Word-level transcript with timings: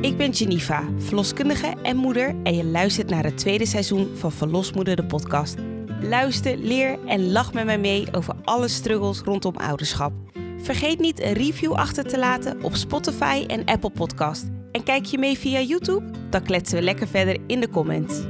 Ik 0.00 0.16
ben 0.16 0.34
Geneva, 0.34 0.84
verloskundige 0.98 1.74
en 1.82 1.96
moeder 1.96 2.34
en 2.42 2.56
je 2.56 2.64
luistert 2.64 3.10
naar 3.10 3.24
het 3.24 3.38
tweede 3.38 3.66
seizoen 3.66 4.08
van 4.16 4.32
Verlosmoeder 4.32 4.96
de 4.96 5.04
podcast. 5.04 5.56
Luister, 6.00 6.56
leer 6.56 6.98
en 7.06 7.32
lach 7.32 7.52
met 7.52 7.64
mij 7.64 7.78
mee 7.78 8.06
over 8.12 8.34
alle 8.44 8.68
struggles 8.68 9.20
rondom 9.20 9.56
ouderschap. 9.56 10.12
Vergeet 10.58 10.98
niet 10.98 11.20
een 11.20 11.32
review 11.32 11.72
achter 11.72 12.04
te 12.04 12.18
laten 12.18 12.62
op 12.62 12.74
Spotify 12.74 13.44
en 13.46 13.64
Apple 13.64 13.90
Podcast. 13.90 14.46
En 14.72 14.82
kijk 14.82 15.04
je 15.04 15.18
mee 15.18 15.38
via 15.38 15.60
YouTube? 15.60 16.10
Dan 16.30 16.42
kletsen 16.42 16.78
we 16.78 16.84
lekker 16.84 17.08
verder 17.08 17.36
in 17.46 17.60
de 17.60 17.68
comments. 17.68 18.20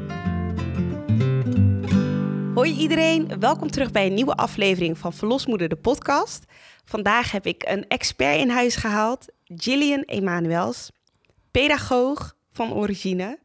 Hoi 2.62 2.74
iedereen, 2.74 3.40
welkom 3.40 3.70
terug 3.70 3.90
bij 3.90 4.06
een 4.06 4.14
nieuwe 4.14 4.34
aflevering 4.34 4.98
van 4.98 5.12
Verlosmoeder 5.12 5.68
de 5.68 5.76
podcast. 5.76 6.44
Vandaag 6.84 7.30
heb 7.30 7.46
ik 7.46 7.62
een 7.66 7.88
expert 7.88 8.36
in 8.36 8.48
huis 8.48 8.76
gehaald, 8.76 9.26
Gillian 9.44 10.02
Emanuels, 10.02 10.90
pedagoog 11.50 12.36
van 12.52 12.72
origine. 12.72 13.38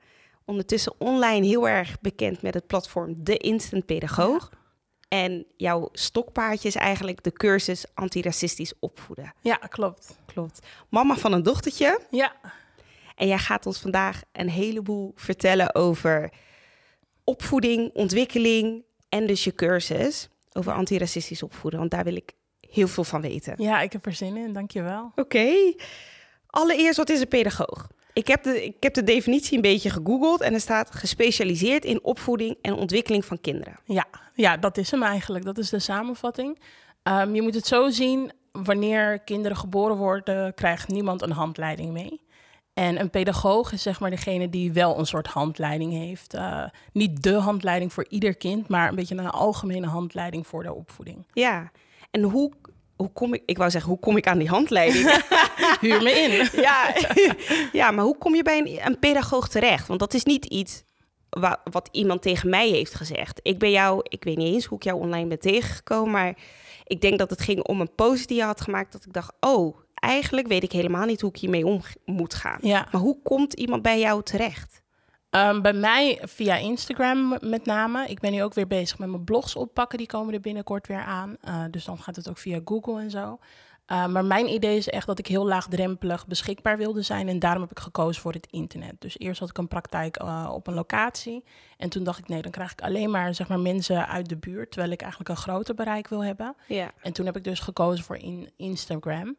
Ondertussen 0.46 0.94
online 0.98 1.46
heel 1.46 1.68
erg 1.68 2.02
bekend 2.02 2.42
met 2.42 2.54
het 2.54 2.68
platform 2.68 3.24
De 3.24 3.38
Instant 3.38 3.86
Pedagoog. 3.86 4.52
En 5.08 5.46
jouw 5.56 5.90
stokpaardje 5.92 6.68
is 6.68 6.76
eigenlijk 6.76 7.24
de 7.24 7.34
cursus 7.34 7.86
antiracistisch 7.94 8.74
opvoeden. 8.80 9.34
Ja, 9.42 9.56
klopt. 9.56 10.18
Klopt. 10.26 10.68
Mama 10.90 11.16
van 11.16 11.34
een 11.34 11.44
dochtertje. 11.44 12.00
Ja, 12.12 12.36
En 13.16 13.28
jij 13.28 13.40
gaat 13.40 13.66
ons 13.66 13.80
vandaag 13.80 14.22
een 14.32 14.50
heleboel 14.50 15.12
vertellen 15.16 15.76
over 15.76 16.32
opvoeding, 17.24 17.94
ontwikkeling 17.94 18.86
en 19.10 19.28
dus 19.28 19.44
je 19.44 19.56
cursus 19.56 20.30
over 20.54 20.74
antiracistisch 20.74 21.44
opvoeden. 21.44 21.80
Want 21.80 21.92
daar 21.92 22.04
wil 22.04 22.16
ik 22.16 22.34
heel 22.60 22.88
veel 22.88 23.04
van 23.04 23.22
weten. 23.22 23.54
ja 23.58 23.82
ik 23.82 23.92
heb 23.92 24.06
er 24.06 24.14
zin 24.14 24.38
in, 24.38 24.54
dankjewel. 24.54 25.12
Oké. 25.16 25.74
Allereerst, 26.48 26.98
wat 26.98 27.10
is 27.10 27.20
een 27.20 27.28
pedagoog? 27.28 27.88
Ik 28.14 28.28
heb, 28.28 28.44
de, 28.44 28.64
ik 28.64 28.84
heb 28.84 28.94
de 28.94 29.04
definitie 29.04 29.56
een 29.56 29.62
beetje 29.62 29.90
gegoogeld 29.90 30.42
en 30.42 30.54
er 30.54 30.60
staat 30.60 30.96
gespecialiseerd 30.96 31.86
in 31.86 32.04
opvoeding 32.04 32.58
en 32.62 32.74
ontwikkeling 32.74 33.26
van 33.26 33.42
kinderen. 33.42 33.80
Ja, 33.84 34.06
ja, 34.34 34.58
dat 34.58 34.78
is 34.78 34.92
hem 34.92 35.04
eigenlijk. 35.04 35.46
Dat 35.46 35.58
is 35.58 35.70
de 35.70 35.80
samenvatting. 35.80 36.60
Ehm, 37.04 37.36
je 37.36 37.42
moet 37.42 37.54
het 37.54 37.68
zo 37.68 37.90
zien, 37.90 38.32
wanneer 38.52 39.20
kinderen 39.20 39.58
geboren 39.58 39.96
worden, 39.96 40.54
krijgt 40.54 40.88
niemand 40.88 41.22
een 41.22 41.32
handleiding 41.32 41.92
mee. 41.92 42.22
En 42.78 43.00
een 43.00 43.10
pedagoog 43.10 43.72
is 43.72 43.82
zeg 43.82 44.00
maar 44.00 44.10
degene 44.10 44.50
die 44.50 44.72
wel 44.72 45.00
een 45.00 45.06
soort 45.06 45.28
handleiding 45.28 45.94
heeft. 45.94 46.34
Eh, 46.34 46.64
niet 46.92 47.24
de 47.24 47.34
handleiding 47.34 47.94
voor 47.94 48.06
ieder 48.10 48.36
kind, 48.36 48.68
maar 48.68 48.90
een 48.90 48.96
beetje 48.96 49.16
een 49.18 49.30
algemene 49.30 49.88
handleiding 49.88 50.48
voor 50.48 50.64
de 50.64 50.74
opvoeding. 50.74 51.26
Ja, 51.34 51.72
en 52.12 52.22
hoe, 52.22 52.52
hoe 52.96 53.12
kom 53.12 53.34
ik, 53.34 53.44
ik 53.46 53.58
wou 53.58 53.70
zeggen, 53.70 53.90
hoe 53.90 54.00
kom 54.00 54.18
ik 54.18 54.28
aan 54.28 54.38
die 54.38 54.50
handleiding? 54.50 55.24
Huur 55.82 56.04
me 56.04 56.12
in. 56.12 56.50
ja, 56.62 56.94
ja, 57.72 57.92
maar 57.92 58.04
hoe 58.04 58.18
kom 58.18 58.36
je 58.36 58.44
bij 58.44 58.58
een, 58.58 58.86
een 58.86 59.00
pedagoog 59.00 59.50
terecht? 59.50 59.88
Want 59.88 60.00
dat 60.00 60.14
is 60.14 60.24
niet 60.24 60.46
iets 60.46 60.84
wa- 61.30 61.62
wat 61.72 61.90
iemand 61.92 62.22
tegen 62.22 62.50
mij 62.50 62.70
heeft 62.70 62.96
gezegd. 62.96 63.40
Ik 63.44 63.60
ben 63.60 63.72
jou, 63.72 64.00
ik 64.04 64.24
weet 64.24 64.38
niet 64.38 64.54
eens 64.54 64.66
hoe 64.66 64.78
ik 64.78 64.84
jou 64.84 65.00
online 65.00 65.28
ben 65.28 65.40
tegengekomen, 65.40 66.12
maar 66.12 66.38
ik 66.84 67.02
denk 67.02 67.18
dat 67.18 67.30
het 67.30 67.42
ging 67.42 67.64
om 67.64 67.82
een 67.82 67.96
post 67.96 68.28
die 68.28 68.38
je 68.38 68.44
had 68.44 68.62
gemaakt 68.62 68.92
dat 68.92 69.06
ik 69.06 69.14
dacht, 69.14 69.34
oh, 69.40 69.78
eigenlijk 70.00 70.48
weet 70.48 70.64
ik 70.64 70.72
helemaal 70.72 71.06
niet 71.06 71.22
hoe 71.22 71.30
ik 71.30 71.38
hiermee 71.38 71.66
om 71.66 71.82
moet 72.06 72.34
gaan. 72.34 72.60
Ja. 72.62 72.88
Maar 72.92 73.02
hoe 73.02 73.22
komt 73.22 73.54
iemand 73.54 73.82
bij 73.82 74.00
jou 74.00 74.24
terecht? 74.24 74.82
Ehm, 75.30 75.62
bij 75.62 75.74
mij 75.74 76.20
via 76.22 76.56
Instagram 76.56 77.38
met 77.42 77.66
name. 77.66 78.08
Ik 78.08 78.20
ben 78.20 78.32
nu 78.32 78.44
ook 78.44 78.54
weer 78.54 78.68
bezig 78.68 79.00
met 79.00 79.10
mijn 79.10 79.24
blogs 79.24 79.56
oppakken. 79.56 79.98
Die 79.98 80.08
komen 80.08 80.34
er 80.34 80.40
binnenkort 80.40 80.88
weer 80.88 81.04
aan. 81.04 81.36
Eh, 81.42 81.64
dus 81.72 81.86
dan 81.86 82.00
gaat 82.00 82.16
het 82.16 82.30
ook 82.30 82.38
via 82.38 82.60
Google 82.66 83.02
en 83.02 83.10
zo. 83.10 83.40
Uh, 83.92 84.08
maar 84.08 84.26
mijn 84.26 84.54
idee 84.54 84.78
is 84.78 84.90
echt 84.90 85.08
dat 85.08 85.20
ik 85.20 85.28
heel 85.28 85.48
laagdrempelig 85.48 86.28
beschikbaar 86.28 86.78
wilde 86.78 87.02
zijn. 87.02 87.28
En 87.28 87.40
daarom 87.40 87.62
heb 87.62 87.72
ik 87.72 87.80
gekozen 87.80 88.22
voor 88.22 88.34
het 88.34 88.48
internet. 88.50 88.94
Dus 89.00 89.20
eerst 89.20 89.40
had 89.40 89.50
ik 89.50 89.58
een 89.58 89.68
praktijk 89.68 90.22
uh, 90.22 90.50
op 90.54 90.68
een 90.68 90.74
locatie. 90.74 91.44
En 91.78 91.90
toen 91.90 92.04
dacht 92.04 92.20
ik, 92.20 92.28
nee, 92.28 92.42
dan 92.42 92.52
krijg 92.52 92.72
ik 92.72 92.82
alleen 92.82 93.12
maar, 93.12 93.36
zeg 93.36 93.48
maar 93.48 93.60
mensen 93.60 94.08
uit 94.08 94.30
de 94.30 94.38
buurt. 94.38 94.72
Terwijl 94.72 94.92
ik 94.92 95.02
eigenlijk 95.02 95.30
een 95.30 95.38
groter 95.38 95.76
bereik 95.76 96.08
wil 96.08 96.24
hebben. 96.24 96.56
Ja. 96.68 96.92
En 97.02 97.14
toen 97.14 97.26
heb 97.26 97.36
ik 97.36 97.44
dus 97.44 97.60
gekozen 97.60 98.06
voor 98.06 98.18
in 98.18 98.50
Instagram. 98.58 99.36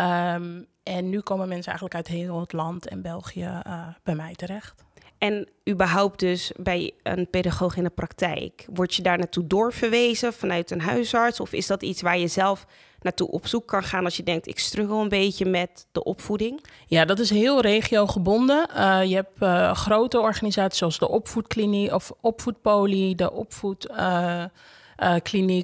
Um, 0.00 0.66
en 0.82 1.10
nu 1.10 1.20
komen 1.20 1.48
mensen 1.48 1.66
eigenlijk 1.66 1.94
uit 1.94 2.06
heel 2.06 2.40
het 2.40 2.52
land 2.52 2.88
en 2.88 3.02
België 3.02 3.62
uh, 3.66 3.86
bij 4.02 4.14
mij 4.14 4.34
terecht. 4.34 4.84
En 5.18 5.48
überhaupt 5.68 6.18
dus 6.18 6.52
bij 6.56 6.92
een 7.02 7.30
pedagoog 7.30 7.76
in 7.76 7.84
de 7.84 7.90
praktijk, 7.90 8.66
word 8.72 8.94
je 8.94 9.02
daar 9.02 9.18
naartoe 9.18 9.46
doorverwezen 9.46 10.32
vanuit 10.32 10.70
een 10.70 10.80
huisarts? 10.80 11.40
Of 11.40 11.52
is 11.52 11.66
dat 11.66 11.82
iets 11.82 12.02
waar 12.02 12.18
je 12.18 12.26
zelf 12.26 12.66
naartoe 13.00 13.30
op 13.30 13.46
zoek 13.46 13.66
kan 13.66 13.82
gaan 13.82 14.04
als 14.04 14.16
je 14.16 14.22
denkt, 14.22 14.46
ik 14.46 14.58
struggle 14.58 14.96
een 14.96 15.08
beetje 15.08 15.44
met 15.44 15.86
de 15.92 16.04
opvoeding? 16.04 16.64
Ja, 16.86 17.04
dat 17.04 17.18
is 17.18 17.30
heel 17.30 17.60
regiogebonden. 17.60 18.68
Uh, 18.76 19.04
je 19.04 19.14
hebt 19.14 19.42
uh, 19.42 19.74
grote 19.74 20.20
organisaties 20.20 20.78
zoals 20.78 20.98
de 20.98 21.08
opvoedkliniek 21.08 21.92
of 21.92 22.12
opvoedpolie, 22.20 23.14
de. 23.14 23.46
Uh, 23.90 24.44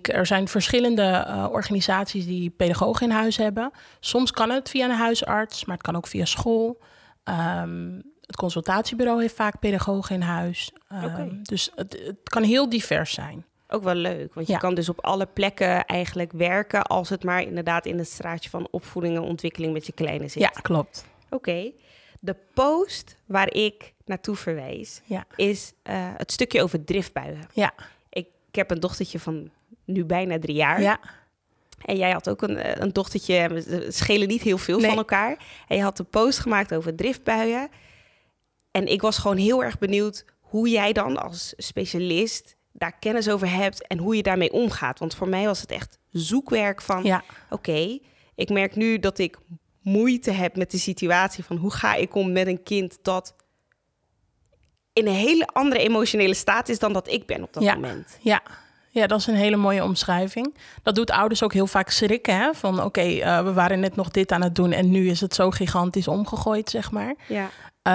er 0.02 0.26
zijn 0.26 0.48
verschillende 0.48 1.26
organisaties 1.52 2.26
die 2.26 2.50
pedagogen 2.50 3.06
in 3.06 3.12
huis 3.16 3.36
hebben. 3.36 3.70
Soms 4.00 4.30
kan 4.30 4.50
het 4.50 4.70
via 4.70 4.84
een 4.84 4.96
huisarts, 4.96 5.64
maar 5.64 5.76
het 5.76 5.84
kan 5.86 5.96
ook 5.96 6.06
via 6.06 6.24
school. 6.24 6.78
Um, 7.60 8.02
het 8.20 8.36
consultatiebureau 8.36 9.20
heeft 9.20 9.34
vaak 9.34 9.58
pedagogen 9.58 10.14
in 10.14 10.20
huis. 10.20 10.72
Um, 10.92 11.04
Oké. 11.04 11.38
Dus 11.42 11.70
het, 11.74 11.92
het 12.06 12.16
kan 12.28 12.42
heel 12.42 12.68
divers 12.68 13.12
zijn. 13.12 13.44
Ook 13.68 13.82
wel 13.82 13.94
leuk, 13.94 14.34
want 14.34 14.46
je 14.46 14.52
Ja. 14.52 14.58
kan 14.58 14.74
dus 14.74 14.88
op 14.88 15.04
alle 15.04 15.26
plekken 15.26 15.84
eigenlijk 15.84 16.32
werken 16.32 16.82
als 16.82 17.08
het 17.08 17.24
maar 17.24 17.42
inderdaad 17.42 17.86
in 17.86 17.98
het 17.98 18.08
straatje 18.08 18.50
van 18.50 18.68
opvoeding 18.70 19.16
en 19.16 19.22
ontwikkeling 19.22 19.72
met 19.72 19.86
je 19.86 19.92
kleine 19.92 20.28
zit. 20.28 20.42
Ja, 20.42 20.48
klopt. 20.48 21.04
Oké. 21.30 21.70
De 22.20 22.36
post 22.54 23.16
waar 23.26 23.52
ik 23.52 23.92
naartoe 24.04 24.36
verwijs 24.36 25.00
Ja. 25.04 25.24
is 25.36 25.72
eh, 25.82 25.94
het 26.16 26.32
stukje 26.32 26.62
over 26.62 26.84
driftbuien. 26.84 27.48
Ja. 27.52 27.72
Heb 28.56 28.70
een 28.70 28.80
dochtertje 28.80 29.18
van 29.18 29.50
nu 29.84 30.04
bijna 30.04 30.38
drie 30.38 30.56
jaar. 30.56 30.80
Ja. 30.82 31.00
En 31.84 31.96
jij 31.96 32.10
had 32.10 32.28
ook 32.28 32.42
een, 32.42 32.56
eh, 32.56 32.80
een 32.80 32.92
dochtertje, 32.92 33.48
we 33.48 33.86
schelen 33.88 34.28
niet 34.28 34.42
heel 34.42 34.58
veel 34.58 34.78
Nee. 34.78 34.88
van 34.88 34.98
elkaar. 34.98 35.38
En 35.68 35.76
je 35.76 35.82
had 35.82 35.98
een 35.98 36.08
post 36.10 36.38
gemaakt 36.38 36.74
over 36.74 36.94
driftbuien. 36.94 37.68
En 38.70 38.86
ik 38.86 39.00
was 39.00 39.18
gewoon 39.18 39.36
heel 39.36 39.64
erg 39.64 39.78
benieuwd 39.78 40.24
hoe 40.40 40.68
jij 40.68 40.92
dan 40.92 41.16
als 41.22 41.54
specialist 41.56 42.56
daar 42.72 42.98
kennis 42.98 43.28
over 43.28 43.50
hebt 43.50 43.86
en 43.86 43.98
hoe 43.98 44.16
je 44.16 44.22
daarmee 44.22 44.52
omgaat. 44.52 44.98
Want 44.98 45.14
voor 45.14 45.28
mij 45.28 45.44
was 45.44 45.60
het 45.60 45.70
echt 45.70 45.98
zoekwerk 46.10 46.82
van, 46.82 47.02
ja. 47.04 47.24
oké, 47.50 47.98
ik 48.34 48.48
merk 48.48 48.76
nu 48.76 48.98
dat 48.98 49.18
ik 49.18 49.38
moeite 49.82 50.30
heb 50.30 50.56
met 50.56 50.70
de 50.70 50.78
situatie 50.78 51.44
van 51.44 51.56
hoe 51.56 51.70
ga 51.72 51.94
ik 51.94 52.14
om 52.14 52.32
met 52.32 52.46
een 52.46 52.62
kind 52.62 52.98
dat 53.02 53.34
in 54.96 55.06
een 55.06 55.12
hele 55.12 55.46
andere 55.52 55.80
emotionele 55.80 56.34
staat 56.34 56.68
is 56.68 56.78
dan 56.78 56.92
dat 56.92 57.10
ik 57.10 57.26
ben 57.26 57.42
op 57.42 57.52
dat 57.52 57.62
Ja. 57.62 57.74
moment. 57.74 58.18
Ja. 58.20 58.42
Ja, 58.90 59.06
dat 59.06 59.18
is 59.18 59.26
een 59.26 59.34
hele 59.34 59.56
mooie 59.56 59.84
omschrijving. 59.84 60.54
Dat 60.82 60.94
doet 60.94 61.10
ouders 61.10 61.42
ook 61.42 61.52
heel 61.52 61.66
vaak 61.66 61.90
schrikken. 61.90 62.36
Hè? 62.36 62.54
Van 62.54 62.82
oké, 62.82 63.00
eh, 63.00 63.42
we 63.44 63.52
waren 63.52 63.80
net 63.80 63.96
nog 63.96 64.10
dit 64.10 64.32
aan 64.32 64.42
het 64.42 64.54
doen 64.54 64.72
en 64.72 64.90
nu 64.90 65.08
is 65.08 65.20
het 65.20 65.34
zo 65.34 65.50
gigantisch 65.50 66.08
omgegooid, 66.08 66.70
zeg 66.70 66.90
maar. 66.90 67.14
Ja. 67.28 67.48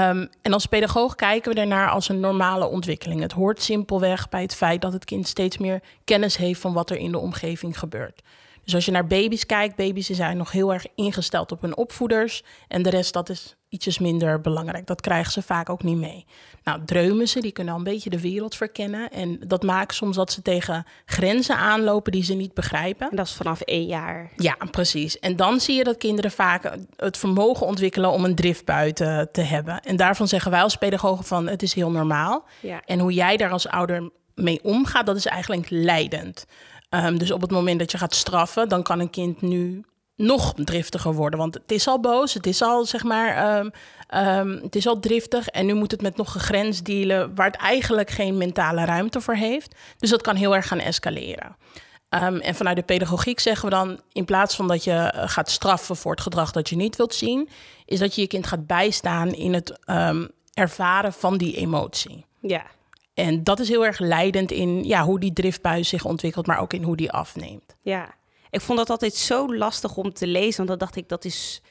Um, 0.10 0.30
en 0.42 0.54
als 0.54 0.66
pedagoog 0.66 1.16
kijken 1.16 1.54
we 1.54 1.60
ernaar 1.60 1.90
als 1.90 2.10
een 2.10 2.20
normale 2.20 2.68
ontwikkeling. 2.68 3.22
Het 3.22 3.32
hoort 3.32 3.62
simpelweg 3.62 4.30
bij 4.30 4.42
het 4.42 4.56
feit 4.56 4.82
dat 4.82 4.94
het 4.94 5.06
kind 5.06 5.28
steeds 5.28 5.58
meer 5.58 5.80
kennis 6.04 6.38
heeft 6.38 6.62
van 6.62 6.74
wat 6.74 6.90
er 6.90 6.98
in 6.98 7.12
de 7.12 7.18
omgeving 7.20 7.80
gebeurt. 7.80 8.22
Dus 8.64 8.76
als 8.76 8.86
je 8.86 8.92
naar 8.92 9.08
baby's 9.08 9.46
kijkt, 9.46 9.76
baby's 9.76 10.10
zijn 10.10 10.38
nog 10.38 10.52
heel 10.52 10.74
erg 10.74 10.86
ingesteld 10.96 11.52
op 11.52 11.62
hun 11.62 11.78
opvoeders. 11.78 12.44
En 12.68 12.82
de 12.82 12.90
rest, 12.90 13.14
dat 13.14 13.30
is 13.30 13.56
ietsjes 13.70 14.00
minder 14.00 14.42
belangrijk. 14.42 14.88
Dat 14.88 15.02
krijgen 15.02 15.32
ze 15.32 15.42
vaak 15.42 15.70
ook 15.70 15.84
niet 15.84 15.98
mee. 15.98 16.26
Nou, 16.64 16.82
dreumen 16.86 17.26
die 17.42 17.52
kunnen 17.52 17.74
al 17.74 17.80
een 17.80 17.86
beetje 17.86 18.10
de 18.10 18.22
wereld 18.22 18.56
verkennen. 18.56 19.10
En 19.10 19.40
dat 19.48 19.64
maakt 19.64 19.94
soms 19.94 20.16
dat 20.16 20.32
ze 20.32 20.42
tegen 20.42 20.86
grenzen 21.06 21.58
aanlopen 21.58 22.12
die 22.12 22.24
ze 22.24 22.34
niet 22.34 22.54
begrijpen. 22.54 23.10
En 23.10 23.16
dat 23.16 23.26
is 23.26 23.34
vanaf 23.34 23.62
één 23.62 23.86
jaar. 23.86 24.32
Ja, 24.36 24.58
precies. 24.72 25.20
En 25.20 25.36
dan 25.36 25.60
zie 25.60 25.76
je 25.76 25.84
dat 25.84 25.98
kinderen 25.98 26.32
vaak 26.32 26.78
het 26.96 27.18
vermogen 27.18 27.66
ontwikkelen 27.66 28.12
om 28.12 28.26
een 28.26 28.36
driftbui 28.36 28.94
te, 28.94 29.28
te 29.32 29.42
hebben. 29.42 29.82
En 29.82 29.96
daarvan 29.96 30.28
zeggen 30.28 30.52
wij 30.52 30.62
als 30.62 30.76
pedagogen 30.76 31.26
van 31.26 31.48
het 31.48 31.64
is 31.64 31.74
heel 31.74 31.92
normaal. 31.92 32.46
Ja. 32.60 32.82
En 32.86 33.00
hoe 33.00 33.14
jij 33.14 33.38
daar 33.38 33.52
als 33.52 33.68
ouder 33.68 34.10
mee 34.36 34.64
omgaat, 34.64 35.06
dat 35.06 35.16
is 35.16 35.26
eigenlijk 35.26 35.70
leidend. 35.70 36.46
Um, 36.96 37.18
dus 37.18 37.32
op 37.32 37.42
het 37.42 37.52
moment 37.52 37.80
dat 37.80 37.92
je 37.92 37.98
gaat 37.98 38.16
straffen, 38.16 38.70
dan 38.70 38.84
kan 38.84 39.00
een 39.00 39.10
kind 39.10 39.42
nu 39.42 39.84
nog 40.16 40.54
driftiger 40.56 41.14
worden. 41.14 41.40
Want 41.40 41.54
het 41.54 41.72
is 41.72 41.88
al 41.88 42.00
boos, 42.00 42.34
het 42.34 42.46
is 42.46 42.62
al, 42.62 42.86
zeg 42.86 43.04
maar, 43.04 43.58
um, 43.60 43.72
um, 44.16 44.60
het 44.64 44.76
is 44.76 44.88
al 44.88 45.00
driftig. 45.00 45.48
En 45.48 45.66
nu 45.66 45.74
moet 45.74 45.92
het 45.92 46.02
met 46.02 46.18
nog 46.18 46.34
grens 46.34 46.84
dealen 46.84 47.36
waar 47.36 47.46
het 47.46 47.56
eigenlijk 47.56 48.10
geen 48.10 48.38
mentale 48.38 48.86
ruimte 48.86 49.22
voor 49.22 49.36
heeft. 49.36 49.76
Dus 49.98 50.10
dat 50.10 50.22
kan 50.22 50.36
heel 50.36 50.56
erg 50.56 50.68
gaan 50.68 50.80
escaleren. 50.80 51.56
En 52.10 52.56
vanuit 52.56 52.76
de 52.76 52.84
pedagogiek 52.84 53.40
zeggen 53.40 53.70
we 53.70 53.76
dan, 53.76 54.00
in 54.12 54.26
plaats 54.26 54.56
van 54.56 54.68
dat 54.68 54.84
je 54.84 55.14
uh, 55.16 55.24
gaat 55.26 55.50
straffen 55.50 55.96
voor 55.96 56.12
het 56.12 56.22
gedrag 56.22 56.52
dat 56.52 56.70
je 56.70 56.76
niet 56.76 56.96
wilt 56.96 57.14
zien, 57.14 57.50
is 57.86 58.00
dat 58.00 58.16
je 58.16 58.22
je 58.22 58.28
kind 58.28 58.48
gaat 58.48 58.68
bijstaan 58.68 59.34
in 59.34 59.54
het 59.54 59.80
ervaren 60.54 61.14
van 61.14 61.38
die 61.38 61.56
emotie. 61.56 62.26
Ja. 62.40 62.64
En 63.14 63.44
dat 63.44 63.60
is 63.60 63.68
heel 63.70 63.86
erg 63.86 64.00
leidend 64.00 64.52
in 64.52 64.84
ja, 64.84 65.04
hoe 65.04 65.20
die 65.20 65.34
driftbui 65.34 65.84
zich 65.84 66.06
ontwikkelt, 66.06 66.46
maar 66.48 66.60
ook 66.60 66.74
in 66.74 66.84
hoe 66.84 66.96
die 66.96 67.12
afneemt. 67.12 67.76
Ja. 67.82 68.14
Ik 68.50 68.62
vond 68.62 68.78
dat 68.78 68.90
altijd 68.90 69.14
zo 69.14 69.56
lastig 69.56 69.98
om 69.98 70.14
te 70.14 70.28
lezen, 70.28 70.58
want 70.58 70.70
dan 70.70 70.78
dacht 70.78 70.96
ik, 70.96 71.10
dat 71.10 71.26
is, 71.26 71.62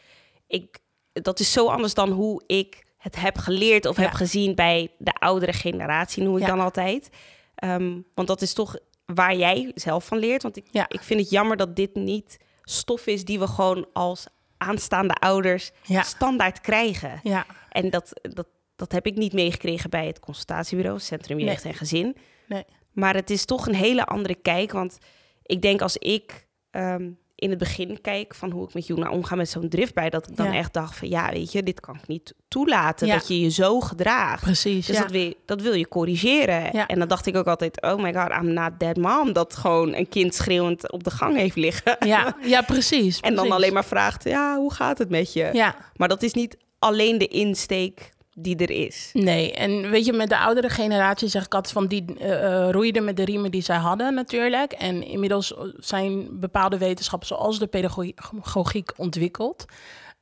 ik, 0.46 0.78
dat 1.12 1.40
is 1.40 1.52
zo 1.52 1.66
anders 1.66 1.94
dan 1.94 2.10
hoe 2.10 2.42
ik 2.46 2.86
het 2.98 3.16
heb 3.16 3.38
geleerd 3.38 3.86
of 3.86 3.96
Ja. 3.96 4.02
heb 4.02 4.12
gezien 4.12 4.54
bij 4.54 4.90
de 4.98 5.12
oudere 5.12 5.52
generatie, 5.52 6.22
noem 6.22 6.36
ik 6.36 6.42
Ja. 6.42 6.48
dan 6.48 6.60
altijd. 6.60 7.08
Ehm, 7.54 7.98
want 8.14 8.28
dat 8.28 8.42
is 8.42 8.52
toch 8.52 8.76
waar 9.06 9.36
jij 9.36 9.70
zelf 9.74 10.04
van 10.06 10.18
leert. 10.18 10.42
Want 10.42 10.56
ik, 10.56 10.66
Ja. 10.70 10.84
ik 10.88 11.00
vind 11.00 11.20
het 11.20 11.30
jammer 11.30 11.56
dat 11.56 11.76
dit 11.76 11.94
niet 11.94 12.38
stof 12.62 13.06
is 13.06 13.24
die 13.24 13.38
we 13.38 13.46
gewoon 13.46 13.86
als 13.92 14.26
aanstaande 14.56 15.14
ouders 15.14 15.70
standaard 16.02 16.60
krijgen. 16.60 17.20
Ja, 17.22 17.46
En 17.70 17.90
dat, 17.90 18.12
dat, 18.22 18.46
dat 18.80 18.92
heb 18.92 19.06
ik 19.06 19.16
niet 19.16 19.32
meegekregen 19.32 19.90
bij 19.90 20.06
het 20.06 20.20
consultatiebureau, 20.20 20.98
Centrum 20.98 21.36
Nee. 21.36 21.46
Jeugd 21.46 21.64
en 21.64 21.74
Gezin. 21.74 22.16
nee. 22.48 22.64
Maar 22.92 23.14
het 23.14 23.30
is 23.30 23.44
toch 23.44 23.66
een 23.66 23.74
hele 23.74 24.04
andere 24.06 24.34
kijk. 24.34 24.72
Want 24.72 24.98
ik 25.42 25.62
denk 25.62 25.80
als 25.82 25.96
ik 25.96 26.46
ehm, 26.70 27.10
in 27.34 27.50
het 27.50 27.58
begin 27.58 28.00
kijk 28.00 28.34
van 28.34 28.50
hoe 28.50 28.64
ik 28.68 28.74
met 28.74 28.86
Juna 28.86 29.10
omga 29.10 29.34
met 29.34 29.48
zo'n 29.48 29.68
driftbui, 29.68 30.08
dat 30.10 30.28
ik 30.30 30.36
dan 30.36 30.46
Ja. 30.46 30.54
echt 30.58 30.72
dacht 30.72 30.96
van 30.96 31.08
ja, 31.08 31.30
weet 31.30 31.52
je, 31.52 31.62
dit 31.62 31.80
kan 31.80 31.94
ik 31.94 32.06
niet 32.06 32.34
toelaten. 32.48 33.06
Ja. 33.06 33.14
Dat 33.14 33.28
je 33.28 33.40
je 33.40 33.48
zo 33.50 33.80
gedraagt. 33.80 34.42
Precies. 34.42 34.86
Dus 34.86 34.96
ja. 34.96 35.02
dat, 35.02 35.10
wil, 35.10 35.34
dat 35.44 35.62
wil 35.62 35.72
je 35.72 35.88
corrigeren. 35.88 36.72
En 36.72 36.98
dan 36.98 37.08
dacht 37.08 37.26
ik 37.26 37.36
ook 37.36 37.46
altijd, 37.46 37.82
oh 37.82 37.96
my 38.02 38.14
god, 38.14 38.30
I'm 38.30 38.52
not 38.52 38.70
that 38.78 38.96
mom. 38.96 39.32
Dat 39.32 39.56
gewoon 39.56 39.94
een 39.94 40.08
kind 40.08 40.34
schreeuwend 40.34 40.92
op 40.92 41.04
de 41.04 41.10
gang 41.10 41.36
heeft 41.36 41.56
liggen. 41.56 41.96
ja, 42.06 42.36
ja, 42.42 42.62
precies. 42.62 43.20
En 43.20 43.28
dan 43.28 43.34
precies. 43.34 43.52
alleen 43.52 43.72
maar 43.72 43.84
vraagt, 43.84 44.24
ja, 44.24 44.56
hoe 44.56 44.72
gaat 44.72 44.98
het 44.98 45.08
met 45.10 45.32
je? 45.32 45.48
Ja, 45.52 45.76
Maar 45.96 46.08
dat 46.08 46.22
is 46.22 46.32
niet 46.32 46.56
alleen 46.78 47.18
de 47.18 47.26
insteek 47.28 48.10
die 48.42 48.56
er 48.56 48.70
is. 48.70 49.10
nee. 49.12 49.52
En 49.52 49.90
weet 49.90 50.04
je, 50.04 50.12
met 50.12 50.28
de 50.28 50.38
oudere 50.38 50.68
generatie 50.68 51.28
zeg 51.28 51.44
ik 51.44 51.54
altijd 51.54 51.74
van 51.74 51.86
die 51.86 52.04
eh, 52.18 52.44
eh, 52.44 52.70
roeiden 52.70 53.04
met 53.04 53.16
de 53.16 53.24
riemen 53.24 53.50
die 53.50 53.62
zij 53.62 53.76
hadden 53.76 54.14
natuurlijk. 54.14 54.72
En 54.72 55.02
inmiddels 55.02 55.54
zijn 55.76 56.40
bepaalde 56.40 56.78
wetenschappen 56.78 57.28
zoals 57.28 57.58
de 57.58 57.66
pedagogiek 57.66 58.92
ontwikkeld. 58.96 59.64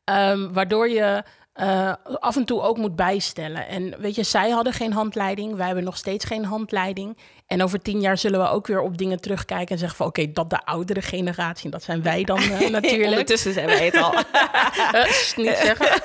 Ehm, 0.04 0.52
waardoor 0.52 0.88
je 0.88 1.22
eh, 1.58 1.92
af 2.18 2.36
en 2.36 2.44
toe 2.44 2.60
ook 2.62 2.76
moet 2.76 2.96
bijstellen. 2.96 3.68
En 3.68 3.94
weet 4.00 4.14
je, 4.14 4.22
zij 4.22 4.50
hadden 4.50 4.72
geen 4.72 4.92
handleiding. 4.92 5.54
Wij 5.56 5.66
hebben 5.66 5.84
nog 5.84 5.96
steeds 5.96 6.24
geen 6.24 6.44
handleiding. 6.44 7.16
En 7.46 7.62
over 7.62 7.82
tien 7.82 8.00
jaar 8.00 8.18
zullen 8.18 8.40
we 8.40 8.48
ook 8.48 8.66
weer 8.66 8.80
op 8.80 8.98
dingen 8.98 9.20
terugkijken 9.20 9.68
en 9.68 9.78
zeggen 9.78 9.96
van... 9.96 10.06
oké, 10.06 10.32
dat 10.32 10.50
de 10.50 10.64
oudere 10.64 11.02
generatie, 11.02 11.64
en 11.64 11.70
dat 11.70 11.82
zijn 11.82 12.02
wij 12.02 12.24
dan 12.24 12.38
eh, 12.38 12.70
natuurlijk. 12.80 13.10
Ondertussen 13.10 13.52
zijn 13.52 13.66
wij 13.66 13.84
het 13.84 13.96
al. 13.96 14.12
Eh, 14.92 15.04
niet 15.36 15.56
zeggen. 15.62 16.02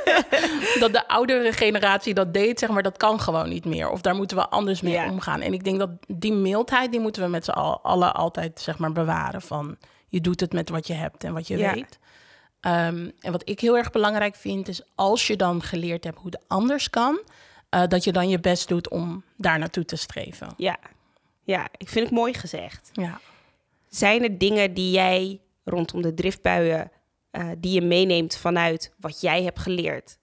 dat 0.79 0.94
de 0.94 1.07
oudere 1.07 1.51
generatie 1.53 2.13
dat 2.13 2.33
deed, 2.33 2.59
zeg 2.59 2.69
maar, 2.69 2.83
dat 2.83 2.97
kan 2.97 3.19
gewoon 3.19 3.50
niet 3.50 3.65
meer. 3.65 3.89
Of 3.89 4.01
daar 4.01 4.15
moeten 4.15 4.38
we 4.38 4.47
anders 4.50 4.81
mee 4.81 4.94
Ja. 4.94 5.09
omgaan. 5.09 5.41
En 5.41 5.53
ik 5.53 5.63
denk 5.63 5.79
dat 5.79 5.89
die 6.07 6.33
mildheid, 6.33 6.91
die 6.91 7.00
moeten 7.00 7.21
we 7.23 7.27
met 7.29 7.45
z'n 7.45 7.51
al- 7.51 7.79
allen 7.83 8.13
altijd, 8.13 8.59
zeg 8.61 8.77
maar, 8.77 8.91
bewaren. 8.91 9.41
Van, 9.41 9.77
je 10.07 10.21
doet 10.21 10.39
het 10.39 10.53
met 10.53 10.69
wat 10.69 10.88
je 10.88 10.94
hebt 10.94 11.23
en 11.23 11.33
wat 11.33 11.47
je 11.47 11.57
Ja. 11.57 11.73
weet. 11.73 12.00
Ehm, 12.63 13.10
en 13.19 13.31
wat 13.31 13.50
ik 13.50 13.60
heel 13.60 13.77
erg 13.77 13.92
belangrijk 13.92 14.36
vind, 14.36 14.68
is 14.68 14.81
als 14.95 15.27
je 15.27 15.36
dan 15.36 15.62
geleerd 15.62 16.04
hebt 16.04 16.18
hoe 16.18 16.31
het 16.31 16.44
anders 16.48 16.89
kan... 16.89 17.19
eh, 17.69 17.88
dat 17.88 18.04
je 18.04 18.12
dan 18.12 18.30
je 18.30 18.39
best 18.39 18.68
doet 18.68 18.89
om 18.89 19.24
daar 19.38 19.60
naartoe 19.60 19.86
te 19.86 19.95
streven. 19.95 20.54
Ja. 20.57 20.77
ja, 21.44 21.68
ik 21.77 21.89
vind 21.89 22.06
het 22.06 22.15
mooi 22.15 22.33
gezegd. 22.33 22.89
Ja. 22.94 23.19
Zijn 23.89 24.24
er 24.24 24.38
dingen 24.38 24.74
die 24.74 24.92
jij 24.92 25.39
rondom 25.63 26.01
de 26.01 26.13
driftbuien, 26.13 26.92
eh, 27.31 27.48
die 27.57 27.74
je 27.74 27.81
meeneemt 27.81 28.36
vanuit 28.38 28.94
wat 29.00 29.21
jij 29.21 29.44
hebt 29.44 29.60
geleerd 29.60 30.18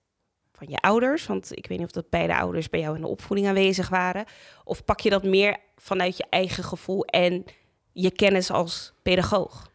van 0.53 0.67
je 0.69 0.77
ouders? 0.77 1.27
Want 1.27 1.57
ik 1.57 1.67
weet 1.67 1.79
niet 1.79 1.87
of 1.87 1.93
dat 1.93 2.11
beide 2.11 2.37
ouders 2.37 2.69
bij 2.69 2.81
jou 2.81 2.95
in 2.95 3.01
de 3.01 3.09
opvoeding 3.09 3.49
aanwezig 3.49 3.89
waren. 3.89 4.25
Of 4.65 4.85
pak 4.85 5.01
je 5.01 5.11
dat 5.11 5.25
meer 5.25 5.57
vanuit 5.77 6.17
je 6.17 6.27
eigen 6.31 6.65
gevoel 6.65 7.05
en 7.05 7.45
je 7.93 8.11
kennis 8.11 8.51
als 8.51 8.93
pedagoog? 9.03 9.71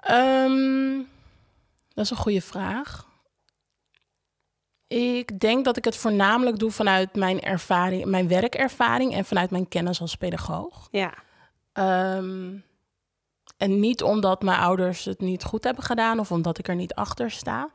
Ehm, 0.00 1.00
dat 1.96 2.04
is 2.04 2.10
een 2.10 2.16
goede 2.16 2.40
vraag. 2.40 3.06
Ik 4.88 5.40
denk 5.40 5.64
dat 5.64 5.76
ik 5.76 5.84
het 5.84 5.96
voornamelijk 5.96 6.58
doe 6.58 6.70
vanuit 6.70 7.14
mijn 7.14 7.40
ervaring, 7.40 8.04
mijn 8.04 8.28
werkervaring 8.28 9.14
en 9.14 9.24
vanuit 9.24 9.50
mijn 9.50 9.68
kennis 9.68 10.00
als 10.00 10.14
pedagoog. 10.16 10.88
Ja, 10.90 11.14
Ehm, 11.72 12.54
en 13.56 13.80
niet 13.80 14.02
omdat 14.02 14.42
mijn 14.42 14.58
ouders 14.58 15.04
het 15.04 15.20
niet 15.20 15.44
goed 15.44 15.64
hebben 15.64 15.84
gedaan 15.84 16.18
of 16.18 16.32
omdat 16.32 16.58
ik 16.58 16.68
er 16.68 16.74
niet 16.74 16.94
achter 16.94 17.30
sta. 17.30 17.70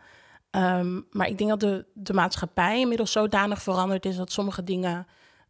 Ehm, 0.50 1.02
maar 1.12 1.28
ik 1.28 1.38
denk 1.38 1.50
dat 1.50 1.60
de, 1.60 1.86
de 1.94 2.14
maatschappij 2.14 2.80
inmiddels 2.80 3.12
zodanig 3.12 3.62
veranderd 3.62 4.06
is 4.06 4.16
dat 4.16 4.32
sommige 4.32 4.64
dingen. 4.64 5.08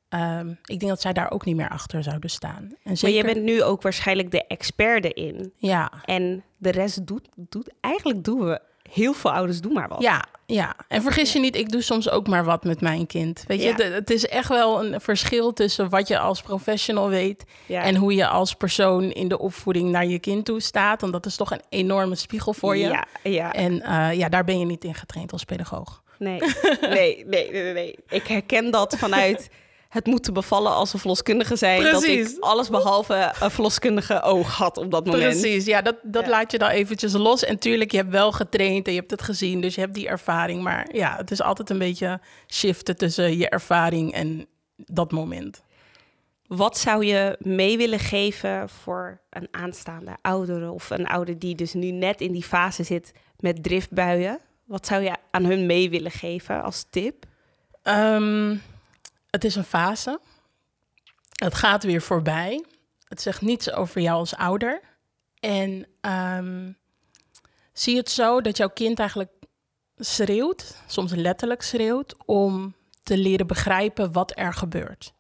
ehm, 0.10 0.50
ik 0.50 0.80
denk 0.80 0.88
dat 0.88 1.02
zij 1.02 1.14
daar 1.14 1.32
ook 1.32 1.46
niet 1.46 1.56
meer 1.56 1.70
achter 1.70 2.04
zouden 2.04 2.30
staan. 2.30 2.64
En 2.64 2.78
maar 2.84 2.98
zeker, 2.98 3.18
je 3.18 3.34
bent 3.34 3.46
nu 3.46 3.64
ook 3.64 3.82
waarschijnlijk 3.82 4.32
de 4.32 4.48
expert 4.48 5.04
erin. 5.06 5.54
Ja, 5.58 5.92
En 6.06 6.44
de 6.62 6.72
rest 6.72 7.08
doet, 7.08 7.28
doet 7.36 7.70
eigenlijk 7.80 8.24
doen 8.24 8.40
we 8.46 8.60
heel 8.92 9.14
veel 9.14 9.32
ouders 9.32 9.62
doen 9.62 9.74
maar 9.74 9.88
wat. 9.88 10.02
Ja, 10.02 10.26
ja. 10.46 10.76
En 10.88 11.02
vergis 11.02 11.34
je 11.34 11.40
niet, 11.40 11.56
ik 11.56 11.72
doe 11.72 11.82
soms 11.82 12.10
ook 12.10 12.28
maar 12.28 12.44
wat 12.44 12.64
met 12.64 12.82
mijn 12.82 13.08
kind. 13.08 13.44
Weet 13.48 13.62
je, 13.62 13.68
Ja. 13.78 13.84
het 13.92 14.10
is 14.10 14.28
echt 14.28 14.48
wel 14.50 14.84
een 14.86 15.02
verschil 15.02 15.54
tussen 15.54 15.90
wat 15.90 16.08
je 16.08 16.20
als 16.20 16.42
professional 16.42 17.10
weet 17.10 17.44
Ja. 17.66 17.84
en 17.84 17.96
hoe 17.96 18.16
je 18.16 18.28
als 18.28 18.54
persoon 18.54 19.04
in 19.12 19.28
de 19.28 19.40
opvoeding 19.40 19.90
naar 19.92 20.06
je 20.06 20.20
kind 20.20 20.46
toe 20.46 20.60
staat. 20.60 21.02
Want 21.02 21.14
dat 21.14 21.26
is 21.26 21.36
toch 21.36 21.52
een 21.52 21.62
enorme 21.70 22.16
spiegel 22.16 22.54
voor 22.54 22.78
je. 22.78 22.88
Ja, 22.88 23.06
ja. 23.24 23.54
En 23.54 23.82
eh, 23.82 24.14
ja, 24.18 24.30
daar 24.30 24.44
ben 24.44 24.60
je 24.60 24.66
niet 24.66 24.84
in 24.84 24.96
getraind 24.96 25.32
als 25.32 25.44
pedagoog. 25.44 26.02
Nee, 26.20 26.40
nee, 26.82 27.26
nee, 27.28 27.52
nee, 27.52 27.74
nee. 27.74 27.96
Ik 28.10 28.28
herken 28.28 28.72
dat 28.72 28.96
vanuit 28.98 29.50
het 29.92 30.06
moeten 30.06 30.34
bevallen 30.34 30.72
als 30.72 30.94
een 30.94 31.00
verloskundige 31.00 31.56
zijn. 31.56 31.84
Dat 31.84 32.04
ik 32.04 32.38
alles 32.40 32.70
behalve 32.70 33.34
een 33.40 33.52
verloskundige 33.52 34.22
oog 34.22 34.58
had 34.58 34.78
op 34.78 34.92
dat 34.92 35.06
moment. 35.06 35.24
Precies, 35.24 35.66
ja, 35.66 35.82
dat, 35.82 35.96
dat 36.04 36.24
Ja. 36.24 36.30
laat 36.30 36.52
je 36.52 36.58
dan 36.58 36.70
eventjes 36.70 37.14
los. 37.14 37.44
En 37.44 37.60
tuurlijk, 37.60 37.92
je 37.92 37.98
hebt 37.98 38.10
wel 38.12 38.32
getraind 38.32 38.86
en 38.88 38.94
je 38.94 39.00
hebt 39.00 39.12
het 39.12 39.22
gezien, 39.22 39.62
dus 39.62 39.76
je 39.76 39.82
hebt 39.82 39.94
die 39.94 40.08
ervaring. 40.08 40.62
Maar 40.64 40.88
ja, 40.96 41.16
het 41.18 41.32
is 41.32 41.42
altijd 41.42 41.70
een 41.70 41.78
beetje 41.78 42.20
shiften 42.48 42.98
tussen 42.98 43.38
je 43.38 43.50
ervaring 43.50 44.14
en 44.14 44.46
dat 44.76 45.12
moment. 45.12 45.64
Wat 46.48 46.78
zou 46.78 47.06
je 47.06 47.36
mee 47.40 47.78
willen 47.78 48.00
geven 48.00 48.70
voor 48.70 49.22
een 49.30 49.48
aanstaande 49.52 50.18
oudere 50.22 50.72
of 50.72 50.90
een 50.90 51.08
ouder 51.08 51.40
die 51.40 51.56
dus 51.56 51.74
nu 51.74 51.92
net 51.92 52.22
in 52.22 52.32
die 52.32 52.44
fase 52.44 52.84
zit 52.84 53.12
met 53.40 53.64
driftbuien? 53.64 54.40
Wat 54.66 54.88
zou 54.88 55.02
je 55.04 55.16
aan 55.32 55.46
hun 55.46 55.66
mee 55.66 55.90
willen 55.90 56.12
geven 56.12 56.64
als 56.64 56.86
tip? 56.90 57.26
Ehm, 57.84 58.56
het 59.32 59.44
is 59.44 59.56
een 59.56 59.64
fase. 59.64 60.20
Het 61.36 61.54
gaat 61.54 61.84
weer 61.84 62.02
voorbij. 62.02 62.66
Het 63.08 63.22
zegt 63.22 63.42
niets 63.42 63.72
over 63.72 64.02
jou 64.02 64.18
als 64.18 64.36
ouder. 64.36 64.82
En 65.40 65.88
ehm, 66.02 66.72
zie 67.74 67.98
het 67.98 68.10
zo 68.10 68.42
dat 68.42 68.58
jouw 68.58 68.70
kind 68.70 69.00
eigenlijk 69.00 69.32
schreeuwt, 69.98 70.78
soms 70.88 71.12
letterlijk 71.14 71.62
schreeuwt, 71.62 72.16
om 72.26 72.76
te 73.04 73.18
leren 73.18 73.48
begrijpen 73.48 74.12
wat 74.12 74.32
er 74.36 74.54
gebeurt. 74.54 75.14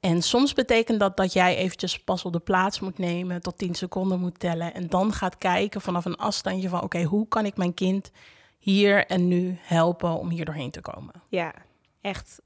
En 0.00 0.22
soms 0.22 0.52
betekent 0.52 1.00
dat 1.00 1.16
dat 1.16 1.32
jij 1.32 1.56
eventjes 1.56 1.98
pas 2.04 2.24
op 2.24 2.32
de 2.32 2.40
plaats 2.40 2.80
moet 2.80 2.98
nemen, 2.98 3.42
tot 3.42 3.58
10 3.58 3.74
seconden 3.74 4.20
moet 4.20 4.38
tellen 4.38 4.74
en 4.74 4.88
dan 4.88 5.12
gaat 5.12 5.38
kijken 5.38 5.80
vanaf 5.80 6.04
een 6.04 6.16
afstandje 6.16 6.68
van 6.68 6.82
oké, 6.82 7.02
hoe 7.02 7.28
kan 7.28 7.46
ik 7.46 7.56
mijn 7.56 7.74
kind 7.74 8.10
hier 8.58 9.06
en 9.06 9.28
nu 9.28 9.58
helpen 9.60 10.18
om 10.18 10.28
hier 10.28 10.44
doorheen 10.44 10.70
te 10.70 10.80
komen? 10.80 11.22
Ja, 11.28 11.54
echt, 12.00 12.40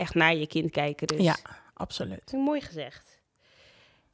echt 0.00 0.14
naar 0.14 0.34
je 0.36 0.46
kind 0.46 0.70
kijken 0.70 1.06
dus. 1.06 1.20
Ja, 1.20 1.36
absoluut. 1.74 2.30
Dat 2.30 2.40
mooi 2.40 2.60
gezegd. 2.60 3.18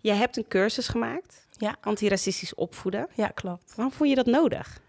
Jij 0.00 0.16
hebt 0.16 0.36
een 0.36 0.48
cursus 0.48 0.88
gemaakt, 0.88 1.46
Ja, 1.56 1.76
antiracistisch 1.80 2.54
opvoeden. 2.54 3.08
ja, 3.14 3.26
klopt. 3.28 3.74
Waarom 3.74 3.94
vond 3.94 4.08
je 4.08 4.14
dat 4.16 4.26
nodig? 4.26 4.80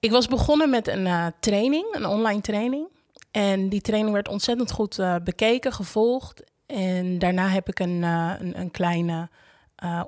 Ik 0.00 0.10
was 0.10 0.28
begonnen 0.28 0.70
met 0.70 0.88
een 0.88 1.06
eh, 1.06 1.26
training, 1.40 1.94
een 1.94 2.06
online 2.06 2.40
training. 2.40 2.88
En 3.30 3.68
die 3.68 3.80
training 3.80 4.12
werd 4.12 4.28
ontzettend 4.28 4.70
goed 4.70 4.98
eh, 4.98 5.16
bekeken, 5.24 5.72
gevolgd. 5.72 6.42
En 6.66 7.18
daarna 7.18 7.48
heb 7.48 7.68
ik 7.68 7.78
een, 7.78 8.04
eh, 8.04 8.32
een, 8.38 8.60
een 8.60 8.70
kleine 8.70 9.28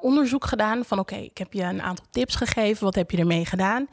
onderzoek 0.00 0.44
gedaan 0.44 0.84
van 0.84 0.98
oké, 0.98 1.14
ik 1.16 1.38
heb 1.38 1.52
je 1.52 1.62
een 1.62 1.82
aantal 1.82 2.04
tips 2.10 2.34
gegeven, 2.34 2.84
wat 2.84 2.94
heb 2.94 3.10
je 3.10 3.18
ermee 3.18 3.44
gedaan? 3.44 3.88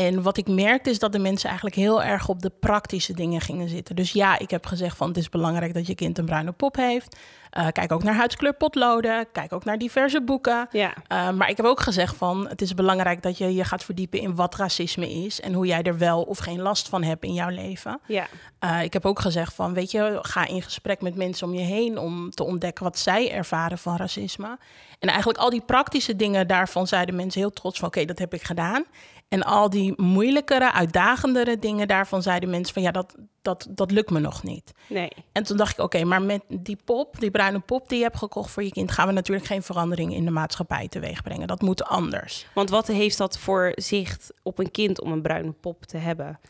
En 0.00 0.22
wat 0.22 0.36
ik 0.36 0.48
merkte 0.48 0.90
is 0.90 0.98
dat 0.98 1.12
de 1.12 1.18
mensen 1.18 1.46
eigenlijk 1.48 1.76
heel 1.76 2.02
erg 2.02 2.28
op 2.28 2.42
de 2.42 2.52
praktische 2.60 3.12
dingen 3.12 3.40
gingen 3.40 3.68
zitten. 3.68 3.96
Dus 3.96 4.12
ja, 4.12 4.38
ik 4.38 4.50
heb 4.50 4.66
gezegd 4.66 4.96
van 4.96 5.08
het 5.08 5.16
is 5.16 5.28
belangrijk 5.28 5.74
dat 5.74 5.86
je 5.86 5.94
kind 5.94 6.18
een 6.18 6.24
bruine 6.24 6.52
pop 6.52 6.76
heeft. 6.76 7.16
Eh, 7.50 7.66
kijk 7.72 7.92
ook 7.92 8.02
naar 8.02 8.14
huidskleur 8.14 8.54
potloden, 8.54 9.26
kijk 9.32 9.52
ook 9.52 9.64
naar 9.64 9.78
diverse 9.78 10.22
boeken. 10.22 10.68
Ja, 10.70 10.94
Uh, 11.12 11.30
maar 11.30 11.48
ik 11.48 11.56
heb 11.56 11.66
ook 11.66 11.80
gezegd 11.80 12.16
van 12.16 12.48
het 12.48 12.62
is 12.62 12.74
belangrijk 12.74 13.22
dat 13.22 13.38
je 13.38 13.54
je 13.54 13.64
gaat 13.64 13.84
verdiepen 13.84 14.20
in 14.20 14.34
wat 14.34 14.54
racisme 14.54 15.10
is 15.10 15.40
en 15.40 15.52
hoe 15.52 15.66
jij 15.66 15.82
er 15.82 15.98
wel 15.98 16.22
of 16.22 16.38
geen 16.38 16.60
last 16.60 16.88
van 16.88 17.02
hebt 17.02 17.24
in 17.24 17.34
jouw 17.34 17.48
leven. 17.48 18.00
ja, 18.06 18.26
Uh, 18.64 18.82
ik 18.82 18.92
heb 18.92 19.06
ook 19.06 19.20
gezegd 19.20 19.54
van 19.54 19.74
weet 19.74 19.90
je, 19.90 20.18
ga 20.22 20.46
in 20.46 20.62
gesprek 20.62 21.00
met 21.00 21.14
mensen 21.14 21.46
om 21.46 21.54
je 21.54 21.60
heen 21.60 21.98
om 21.98 22.30
te 22.30 22.44
ontdekken 22.44 22.84
wat 22.84 22.98
zij 22.98 23.32
ervaren 23.32 23.78
van 23.78 23.96
racisme. 23.96 24.58
En 24.98 25.08
eigenlijk 25.08 25.38
al 25.38 25.50
die 25.50 25.62
praktische 25.66 26.16
dingen 26.16 26.46
daarvan 26.46 26.86
zeiden 26.86 27.16
mensen 27.16 27.40
heel 27.40 27.52
trots 27.52 27.78
van 27.78 27.88
oké, 27.88 28.04
dat 28.04 28.18
heb 28.18 28.34
ik 28.34 28.42
gedaan. 28.42 28.84
En 29.30 29.42
al 29.42 29.70
die 29.70 29.92
moeilijkere, 29.96 30.72
uitdagendere 30.72 31.56
dingen, 31.56 31.88
daarvan 31.88 32.22
zeiden 32.22 32.50
mensen 32.50 32.74
van 32.74 32.82
ja, 32.82 32.90
dat, 32.90 33.14
dat, 33.42 33.66
dat 33.70 33.90
lukt 33.90 34.10
me 34.10 34.20
nog 34.20 34.42
niet. 34.42 34.72
Nee. 34.86 35.10
En 35.32 35.42
toen 35.42 35.56
dacht 35.56 35.72
ik, 35.72 35.84
oké, 35.84 36.04
maar 36.04 36.22
met 36.22 36.42
die 36.48 36.78
pop, 36.84 37.20
die 37.20 37.30
bruine 37.30 37.58
pop 37.58 37.88
die 37.88 37.98
je 37.98 38.04
hebt 38.04 38.16
gekocht 38.16 38.50
voor 38.50 38.62
je 38.62 38.70
kind, 38.70 38.90
gaan 38.90 39.06
we 39.06 39.12
natuurlijk 39.12 39.46
geen 39.46 39.62
verandering 39.62 40.14
in 40.14 40.24
de 40.24 40.30
maatschappij 40.30 40.88
teweeg 40.88 41.22
brengen. 41.22 41.46
Dat 41.46 41.60
moet 41.60 41.84
anders. 41.84 42.46
Want 42.54 42.70
wat 42.70 42.86
heeft 42.86 43.18
dat 43.18 43.38
voor 43.38 43.72
zicht 43.74 44.32
op 44.42 44.58
een 44.58 44.70
kind 44.70 45.00
om 45.00 45.12
een 45.12 45.22
bruine 45.22 45.52
pop 45.52 45.84
te 45.84 45.96
hebben 45.96 46.40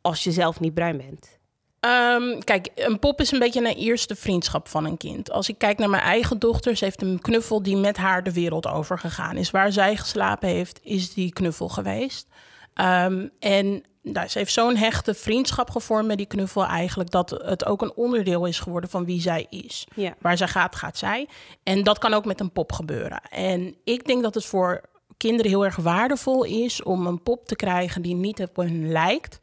als 0.00 0.24
je 0.24 0.32
zelf 0.32 0.60
niet 0.60 0.74
bruin 0.74 0.96
bent? 0.96 1.35
Ehm, 1.86 2.38
kijk, 2.44 2.68
een 2.74 2.98
pop 2.98 3.20
is 3.20 3.32
een 3.32 3.38
beetje 3.38 3.60
een 3.60 3.76
eerste 3.76 4.16
vriendschap 4.16 4.68
van 4.68 4.84
een 4.84 4.96
kind. 4.96 5.30
Als 5.30 5.48
ik 5.48 5.58
kijk 5.58 5.78
naar 5.78 5.90
mijn 5.90 6.02
eigen 6.02 6.38
dochter, 6.38 6.76
ze 6.76 6.84
heeft 6.84 7.02
een 7.02 7.20
knuffel 7.20 7.62
die 7.62 7.76
met 7.76 7.96
haar 7.96 8.22
de 8.22 8.32
wereld 8.32 8.66
overgegaan 8.66 9.36
is. 9.36 9.50
Waar 9.50 9.72
zij 9.72 9.96
geslapen 9.96 10.48
heeft, 10.48 10.80
is 10.82 11.14
die 11.14 11.32
knuffel 11.32 11.68
geweest. 11.68 12.28
Ehm, 12.74 13.28
en 13.38 13.84
nou, 14.02 14.28
ze 14.28 14.38
heeft 14.38 14.52
zo'n 14.52 14.76
hechte 14.76 15.14
vriendschap 15.14 15.70
gevormd 15.70 16.06
met 16.06 16.16
die 16.16 16.26
knuffel 16.26 16.64
eigenlijk... 16.64 17.10
dat 17.10 17.30
het 17.30 17.66
ook 17.66 17.82
een 17.82 17.94
onderdeel 17.94 18.46
is 18.46 18.58
geworden 18.58 18.90
van 18.90 19.04
wie 19.04 19.20
zij 19.20 19.46
is. 19.50 19.86
Ja. 19.94 20.14
Waar 20.18 20.36
zij 20.36 20.48
gaat, 20.48 20.76
gaat 20.76 20.98
zij. 20.98 21.28
En 21.62 21.82
dat 21.82 21.98
kan 21.98 22.14
ook 22.14 22.24
met 22.24 22.40
een 22.40 22.52
pop 22.52 22.72
gebeuren. 22.72 23.20
En 23.30 23.76
ik 23.84 24.06
denk 24.06 24.22
dat 24.22 24.34
het 24.34 24.44
voor 24.44 24.80
kinderen 25.16 25.50
heel 25.50 25.64
erg 25.64 25.76
waardevol 25.76 26.44
is... 26.44 26.82
om 26.82 27.06
een 27.06 27.22
pop 27.22 27.46
te 27.46 27.56
krijgen 27.56 28.02
die 28.02 28.14
niet 28.14 28.40
op 28.40 28.56
hun 28.56 28.92
lijkt... 28.92 29.40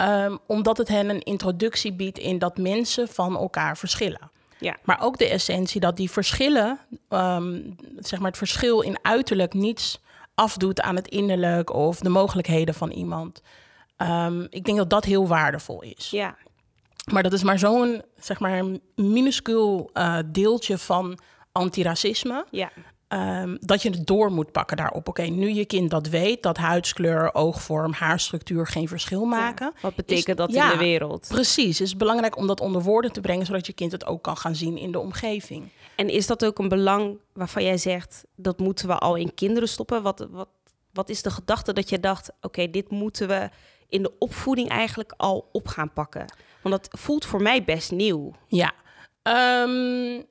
Um, 0.00 0.38
omdat 0.46 0.78
het 0.78 0.88
hen 0.88 1.08
een 1.08 1.22
introductie 1.22 1.92
biedt 1.92 2.18
in 2.18 2.38
dat 2.38 2.56
mensen 2.58 3.08
van 3.08 3.36
elkaar 3.36 3.76
verschillen. 3.76 4.30
Ja. 4.58 4.76
Maar 4.84 5.00
ook 5.02 5.18
de 5.18 5.28
essentie 5.28 5.80
dat 5.80 5.96
die 5.96 6.10
verschillen, 6.10 6.78
um, 7.08 7.76
zeg 7.98 8.18
maar 8.18 8.28
het 8.28 8.38
verschil 8.38 8.80
in 8.80 8.98
uiterlijk 9.02 9.54
niets 9.54 10.00
afdoet 10.34 10.80
aan 10.80 10.96
het 10.96 11.08
innerlijk 11.08 11.72
of 11.72 11.98
de 11.98 12.08
mogelijkheden 12.08 12.74
van 12.74 12.90
iemand. 12.90 13.42
Um, 13.98 14.46
ik 14.50 14.64
denk 14.64 14.78
dat 14.78 14.90
dat 14.90 15.04
heel 15.04 15.26
waardevol 15.26 15.82
is. 15.82 16.10
Ja. 16.10 16.36
Maar 17.12 17.22
dat 17.22 17.32
is 17.32 17.42
maar 17.42 17.58
zo'n, 17.58 18.02
zeg 18.18 18.40
maar, 18.40 18.64
minuscuul 18.94 19.90
uh, 19.94 20.18
deeltje 20.26 20.78
van 20.78 21.18
antiracisme. 21.52 22.46
Ja. 22.50 22.70
Um, 23.12 23.56
dat 23.60 23.82
je 23.82 23.90
het 23.90 24.06
door 24.06 24.32
moet 24.32 24.52
pakken 24.52 24.76
daarop. 24.76 25.08
Oké, 25.08 25.20
okay, 25.20 25.34
nu 25.34 25.48
je 25.52 25.64
kind 25.64 25.90
dat 25.90 26.08
weet, 26.08 26.42
dat 26.42 26.56
huidskleur, 26.56 27.34
oogvorm, 27.34 27.92
haarstructuur 27.92 28.66
geen 28.66 28.88
verschil 28.88 29.24
maken. 29.24 29.72
Ja, 29.74 29.80
wat 29.80 29.94
betekent 29.94 30.38
is, 30.38 30.46
dat 30.46 30.52
ja, 30.52 30.72
in 30.72 30.78
de 30.78 30.84
wereld? 30.84 31.26
Precies, 31.28 31.78
het 31.78 31.86
is 31.86 31.96
belangrijk 31.96 32.36
om 32.36 32.46
dat 32.46 32.60
onder 32.60 32.82
woorden 32.82 33.12
te 33.12 33.20
brengen, 33.20 33.46
zodat 33.46 33.66
je 33.66 33.72
kind 33.72 33.92
het 33.92 34.06
ook 34.06 34.22
kan 34.22 34.36
gaan 34.36 34.54
zien 34.54 34.78
in 34.78 34.92
de 34.92 34.98
omgeving. 34.98 35.68
En 35.96 36.08
is 36.08 36.26
dat 36.26 36.44
ook 36.44 36.58
een 36.58 36.68
belang 36.68 37.18
waarvan 37.32 37.64
jij 37.64 37.78
zegt, 37.78 38.24
dat 38.36 38.58
moeten 38.58 38.88
we 38.88 38.98
al 38.98 39.14
in 39.14 39.34
kinderen 39.34 39.68
stoppen? 39.68 40.02
Wat, 40.02 40.26
wat, 40.30 40.48
wat 40.92 41.08
is 41.08 41.22
de 41.22 41.30
gedachte 41.30 41.72
dat 41.72 41.88
je 41.88 42.00
dacht, 42.00 42.28
oké, 42.30 42.46
okay, 42.46 42.70
dit 42.70 42.90
moeten 42.90 43.28
we 43.28 43.48
in 43.88 44.02
de 44.02 44.12
opvoeding 44.18 44.68
eigenlijk 44.68 45.14
al 45.16 45.48
op 45.52 45.68
gaan 45.68 45.92
pakken? 45.92 46.24
Want 46.62 46.74
dat 46.74 47.00
voelt 47.00 47.24
voor 47.24 47.42
mij 47.42 47.64
best 47.64 47.90
nieuw. 47.90 48.32
Ja, 48.48 48.72
um, 49.62 50.24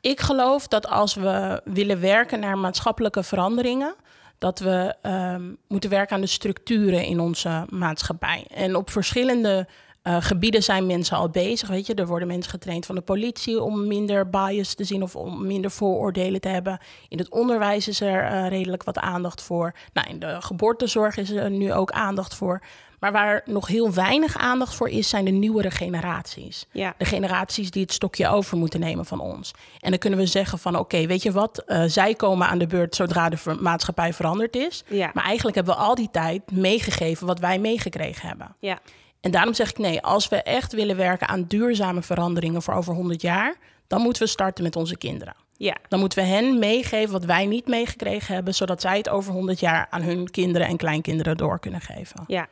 ik 0.00 0.20
geloof 0.20 0.68
dat 0.68 0.88
als 0.88 1.14
we 1.14 1.60
willen 1.64 2.00
werken 2.00 2.40
naar 2.40 2.58
maatschappelijke 2.58 3.22
veranderingen, 3.22 3.94
dat 4.38 4.58
we 4.58 4.94
um, 5.02 5.56
moeten 5.68 5.90
werken 5.90 6.14
aan 6.14 6.20
de 6.20 6.26
structuren 6.26 7.04
in 7.04 7.20
onze 7.20 7.66
maatschappij. 7.68 8.46
En 8.48 8.76
op 8.76 8.90
verschillende 8.90 9.66
uh, 10.02 10.16
gebieden 10.20 10.62
zijn 10.62 10.86
mensen 10.86 11.16
al 11.16 11.28
bezig. 11.28 11.68
Weet 11.68 11.86
je, 11.86 11.94
er 11.94 12.06
worden 12.06 12.28
mensen 12.28 12.50
getraind 12.50 12.86
van 12.86 12.94
de 12.94 13.00
politie 13.00 13.62
om 13.62 13.86
minder 13.86 14.30
bias 14.30 14.74
te 14.74 14.84
zien 14.84 15.02
of 15.02 15.16
om 15.16 15.46
minder 15.46 15.70
vooroordelen 15.70 16.40
te 16.40 16.48
hebben. 16.48 16.78
In 17.08 17.18
het 17.18 17.30
onderwijs 17.30 17.88
is 17.88 18.00
er 18.00 18.32
uh, 18.32 18.48
redelijk 18.48 18.82
wat 18.82 18.98
aandacht 18.98 19.42
voor. 19.42 19.74
Nou, 19.92 20.08
in 20.08 20.18
de 20.18 20.36
geboortezorg 20.40 21.16
is 21.16 21.30
er 21.30 21.50
nu 21.50 21.72
ook 21.72 21.90
aandacht 21.90 22.34
voor. 22.34 22.62
Maar 23.00 23.12
waar 23.12 23.42
nog 23.44 23.66
heel 23.66 23.92
weinig 23.92 24.36
aandacht 24.36 24.74
voor 24.74 24.88
is, 24.88 25.08
zijn 25.08 25.24
de 25.24 25.30
nieuwere 25.30 25.70
generaties. 25.70 26.66
Ja. 26.72 26.94
De 26.98 27.04
generaties 27.04 27.70
die 27.70 27.82
het 27.82 27.92
stokje 27.92 28.28
over 28.28 28.56
moeten 28.56 28.80
nemen 28.80 29.06
van 29.06 29.20
ons. 29.20 29.50
En 29.80 29.90
dan 29.90 29.98
kunnen 29.98 30.18
we 30.18 30.26
zeggen 30.26 30.58
van 30.58 30.76
oké, 30.76 31.06
weet 31.06 31.22
je 31.22 31.32
wat, 31.32 31.62
uh, 31.66 31.82
zij 31.86 32.14
komen 32.14 32.48
aan 32.48 32.58
de 32.58 32.66
beurt 32.66 32.96
zodra 32.96 33.28
de 33.28 33.36
ver 33.36 33.62
maatschappij 33.62 34.12
veranderd 34.12 34.56
is. 34.56 34.84
Ja. 34.88 35.10
Maar 35.14 35.24
eigenlijk 35.24 35.56
hebben 35.56 35.74
we 35.74 35.80
al 35.80 35.94
die 35.94 36.08
tijd 36.10 36.50
meegegeven 36.52 37.26
wat 37.26 37.38
wij 37.38 37.58
meegekregen 37.58 38.28
hebben. 38.28 38.54
Ja. 38.58 38.78
En 39.20 39.30
daarom 39.30 39.54
zeg 39.54 39.70
ik 39.70 39.78
nee, 39.78 40.02
als 40.02 40.28
we 40.28 40.36
echt 40.36 40.72
willen 40.72 40.96
werken 40.96 41.28
aan 41.28 41.44
duurzame 41.44 42.02
veranderingen 42.02 42.62
voor 42.62 42.74
over 42.74 42.94
100 42.94 43.22
jaar, 43.22 43.56
dan 43.86 44.00
moeten 44.00 44.22
we 44.22 44.28
starten 44.28 44.64
met 44.64 44.76
onze 44.76 44.96
kinderen. 44.96 45.34
Ja. 45.56 45.76
Dan 45.88 46.00
moeten 46.00 46.18
we 46.18 46.28
hen 46.28 46.58
meegeven 46.58 47.12
wat 47.12 47.24
wij 47.24 47.46
niet 47.46 47.66
meegekregen 47.66 48.34
hebben, 48.34 48.54
zodat 48.54 48.80
zij 48.80 48.96
het 48.96 49.08
over 49.08 49.32
100 49.32 49.60
jaar 49.60 49.86
aan 49.90 50.02
hun 50.02 50.30
kinderen 50.30 50.66
en 50.66 50.76
kleinkinderen 50.76 51.36
door 51.36 51.58
kunnen 51.58 51.80
geven. 51.80 52.24
Ja. 52.26 52.48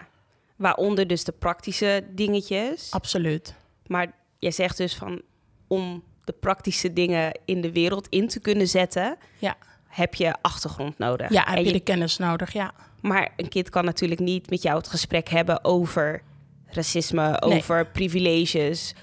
Waaronder 0.59 1.07
dus 1.07 1.25
de 1.25 1.33
praktische 1.33 2.05
dingetjes. 2.11 2.91
Absoluut. 2.91 3.55
Maar 3.87 4.13
jij 4.39 4.51
zegt 4.51 4.77
dus 4.77 4.95
van 4.95 5.23
om 5.67 6.03
de 6.25 6.33
praktische 6.33 6.93
dingen 6.93 7.41
in 7.45 7.61
de 7.61 7.73
wereld 7.73 8.09
in 8.09 8.29
te 8.29 8.41
kunnen 8.41 8.69
zetten, 8.69 9.17
ja. 9.39 9.57
heb 9.87 10.15
je 10.15 10.35
achtergrond 10.43 10.99
nodig. 10.99 11.31
Ja, 11.31 11.45
heb 11.47 11.59
je, 11.59 11.65
je 11.65 11.73
de 11.73 11.81
kennis 11.81 12.17
nodig, 12.17 12.53
ja. 12.53 12.75
Maar 13.01 13.33
een 13.37 13.49
kind 13.49 13.71
kan 13.71 13.85
natuurlijk 13.85 14.21
niet 14.21 14.51
met 14.51 14.63
jou 14.63 14.77
het 14.77 14.89
gesprek 14.89 15.29
hebben 15.29 15.65
over 15.65 16.23
racisme, 16.67 17.43
over 17.43 17.87
privileges. 17.87 18.95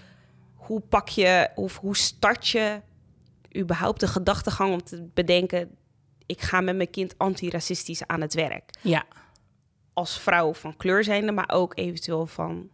Hoe 0.56 0.80
pak 0.80 1.10
je 1.10 1.50
of 1.56 1.78
hoe 1.78 1.98
start 1.98 2.48
je 2.48 2.82
überhaupt 3.58 4.00
de 4.00 4.08
gedachtegang 4.08 4.74
om 4.74 4.84
te 4.84 5.08
bedenken: 5.14 5.76
ik 6.26 6.42
ga 6.42 6.62
met 6.62 6.76
mijn 6.76 6.90
kind 6.90 7.18
antiracistisch 7.18 8.08
aan 8.08 8.22
het 8.22 8.34
werk? 8.34 8.70
Ja 8.82 9.06
als 9.96 10.20
vrouw 10.20 10.54
van 10.54 10.78
kleur 10.78 11.04
zijnde, 11.04 11.32
maar 11.32 11.50
ook 11.54 11.72
eventueel 11.76 12.26
van 12.26 12.70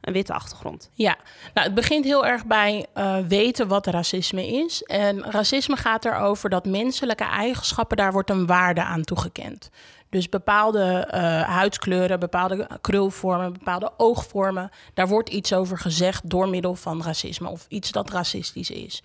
een 0.00 0.12
witte 0.12 0.32
achtergrond. 0.32 0.90
Ja, 0.92 1.16
nou, 1.54 1.66
het 1.66 1.74
begint 1.74 2.04
heel 2.04 2.26
erg 2.26 2.46
bij 2.46 2.86
uh, 2.94 3.16
weten 3.18 3.68
wat 3.68 3.86
racisme 3.86 4.46
is. 4.46 4.82
En 4.82 5.30
racisme 5.30 5.76
gaat 5.76 6.04
erover 6.04 6.50
dat 6.50 6.66
menselijke 6.66 7.24
eigenschappen, 7.24 7.96
daar 7.96 8.12
wordt 8.12 8.30
een 8.30 8.46
waarde 8.46 8.82
aan 8.82 9.02
toegekend. 9.02 9.70
Dus 10.08 10.28
bepaalde 10.28 11.08
uh, 11.14 11.42
huidskleuren, 11.42 12.20
bepaalde 12.20 12.68
krulvormen, 12.80 13.52
bepaalde 13.52 13.92
oogvormen, 13.96 14.70
daar 14.94 15.08
wordt 15.08 15.28
iets 15.28 15.52
over 15.52 15.78
gezegd 15.78 16.30
door 16.30 16.48
middel 16.48 16.74
van 16.74 17.02
racisme 17.02 17.48
of 17.48 17.66
iets 17.68 17.92
dat 17.92 18.10
racistisch 18.10 18.70
is. 18.70 19.02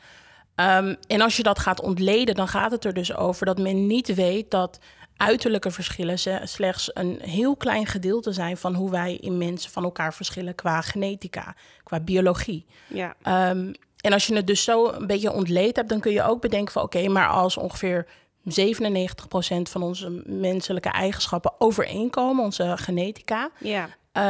Um, 0.56 0.96
en 1.08 1.22
als 1.22 1.38
je 1.38 1.44
dat 1.44 1.60
gaat 1.60 1.82
ontleden, 1.82 2.36
dan 2.36 2.48
gaat 2.48 2.72
het 2.72 2.86
er 2.86 2.94
dus 2.94 3.16
over 3.16 3.46
dat 3.46 3.58
men 3.58 3.88
niet 3.88 4.16
weet 4.16 4.52
dat 4.52 4.80
uiterlijke 5.17 5.71
verschillen 5.71 6.47
slechts 6.47 6.89
een 6.93 7.19
heel 7.21 7.55
klein 7.55 7.86
gedeelte 7.86 8.31
zijn 8.31 8.57
van 8.57 8.74
hoe 8.74 8.91
wij 8.91 9.15
in 9.15 9.38
mensen 9.38 9.71
van 9.71 9.83
elkaar 9.83 10.13
verschillen 10.13 10.55
qua 10.55 10.81
genetica, 10.81 11.55
qua 11.83 12.00
biologie. 12.00 12.65
Ja. 12.88 13.15
Um, 13.50 13.71
en 14.01 14.13
als 14.13 14.27
je 14.27 14.36
het 14.36 14.47
dus 14.47 14.63
zo 14.63 14.88
een 14.88 15.07
beetje 15.07 15.31
ontleed 15.31 15.75
hebt, 15.75 15.89
dan 15.89 16.00
kun 16.00 16.12
je 16.12 16.24
ook 16.24 16.41
bedenken 16.41 16.74
van 16.74 16.81
oké, 16.81 16.97
okay, 16.97 17.09
maar 17.09 17.27
als 17.27 17.57
ongeveer 17.57 18.07
97% 18.43 18.51
van 19.69 19.81
onze 19.81 20.21
menselijke 20.25 20.89
eigenschappen 20.89 21.53
overeenkomen, 21.57 22.43
onze 22.43 22.74
genetica, 22.77 23.50
ja. 23.59 23.89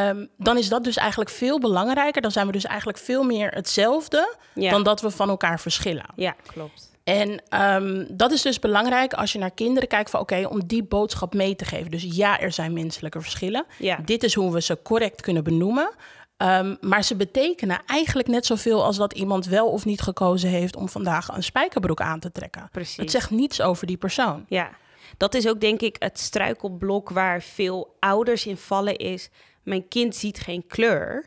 Um, 0.09 0.29
dan 0.37 0.57
is 0.57 0.69
dat 0.69 0.83
dus 0.83 0.97
eigenlijk 0.97 1.29
veel 1.29 1.59
belangrijker. 1.59 2.21
Dan 2.21 2.31
zijn 2.31 2.45
we 2.45 2.51
dus 2.51 2.65
eigenlijk 2.65 2.97
veel 2.97 3.23
meer 3.23 3.49
hetzelfde 3.49 4.35
ja. 4.53 4.71
dan 4.71 4.83
dat 4.83 5.01
we 5.01 5.11
van 5.11 5.29
elkaar 5.29 5.59
verschillen. 5.59 6.05
Ja, 6.15 6.35
klopt. 6.47 6.96
En 7.07 7.41
um, 7.61 8.07
dat 8.09 8.31
is 8.31 8.41
dus 8.41 8.59
belangrijk 8.59 9.13
als 9.13 9.31
je 9.31 9.39
naar 9.39 9.51
kinderen 9.51 9.89
kijkt 9.89 10.09
van 10.09 10.19
oké, 10.19 10.33
okay, 10.33 10.45
om 10.45 10.65
die 10.65 10.83
boodschap 10.83 11.33
mee 11.33 11.55
te 11.55 11.65
geven. 11.65 11.91
Dus 11.91 12.07
ja, 12.09 12.39
er 12.39 12.51
zijn 12.51 12.73
menselijke 12.73 13.21
verschillen. 13.21 13.65
Ja. 13.77 13.99
Dit 14.05 14.23
is 14.23 14.33
hoe 14.33 14.53
we 14.53 14.61
ze 14.61 14.81
correct 14.83 15.21
kunnen 15.21 15.43
benoemen. 15.43 15.89
Um, 16.37 16.77
maar 16.81 17.03
ze 17.03 17.15
betekenen 17.15 17.81
eigenlijk 17.85 18.27
net 18.27 18.45
zoveel 18.45 18.83
als 18.83 18.97
dat 18.97 19.13
iemand 19.13 19.45
wel 19.45 19.67
of 19.67 19.85
niet 19.85 20.01
gekozen 20.01 20.49
heeft 20.49 20.75
om 20.75 20.89
vandaag 20.89 21.27
een 21.27 21.43
spijkerbroek 21.43 22.01
aan 22.01 22.19
te 22.19 22.31
trekken. 22.31 22.69
Precies. 22.71 22.97
Het 22.97 23.11
zegt 23.11 23.29
niets 23.29 23.61
over 23.61 23.87
die 23.87 23.97
persoon. 23.97 24.45
Ja, 24.47 24.69
dat 25.17 25.33
is 25.33 25.47
ook 25.47 25.61
denk 25.61 25.81
ik 25.81 25.95
het 25.99 26.19
struikelblok 26.19 27.09
waar 27.09 27.41
veel 27.41 27.95
ouders 27.99 28.45
in 28.45 28.57
vallen 28.57 28.97
is. 28.97 29.29
Mijn 29.63 29.87
kind 29.87 30.15
ziet 30.15 30.39
geen 30.39 30.67
kleur. 30.67 31.25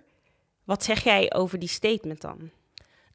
Wat 0.64 0.84
zeg 0.84 1.04
jij 1.04 1.32
over 1.34 1.58
die 1.58 1.68
statement 1.68 2.20
dan? 2.20 2.50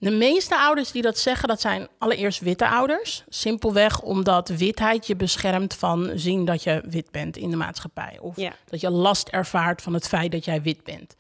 De 0.05 0.11
meeste 0.11 0.57
ouders 0.57 0.91
die 0.91 1.01
dat 1.01 1.17
zeggen, 1.17 1.47
dat 1.47 1.61
zijn 1.61 1.87
allereerst 1.97 2.39
witte 2.39 2.67
ouders. 2.67 3.23
Simpelweg 3.29 4.01
omdat 4.01 4.49
witheid 4.49 5.07
je 5.07 5.15
beschermt 5.15 5.73
van 5.73 6.11
zien 6.15 6.45
dat 6.45 6.63
je 6.63 6.83
wit 6.89 7.11
bent 7.11 7.37
in 7.37 7.49
de 7.49 7.55
maatschappij. 7.55 8.17
Of 8.21 8.37
ja. 8.37 8.53
dat 8.65 8.81
je 8.81 8.89
last 8.89 9.27
ervaart 9.27 9.81
van 9.81 9.93
het 9.93 10.07
feit 10.07 10.31
dat 10.31 10.45
jij 10.45 10.61
wit 10.61 10.83
bent. 10.83 11.15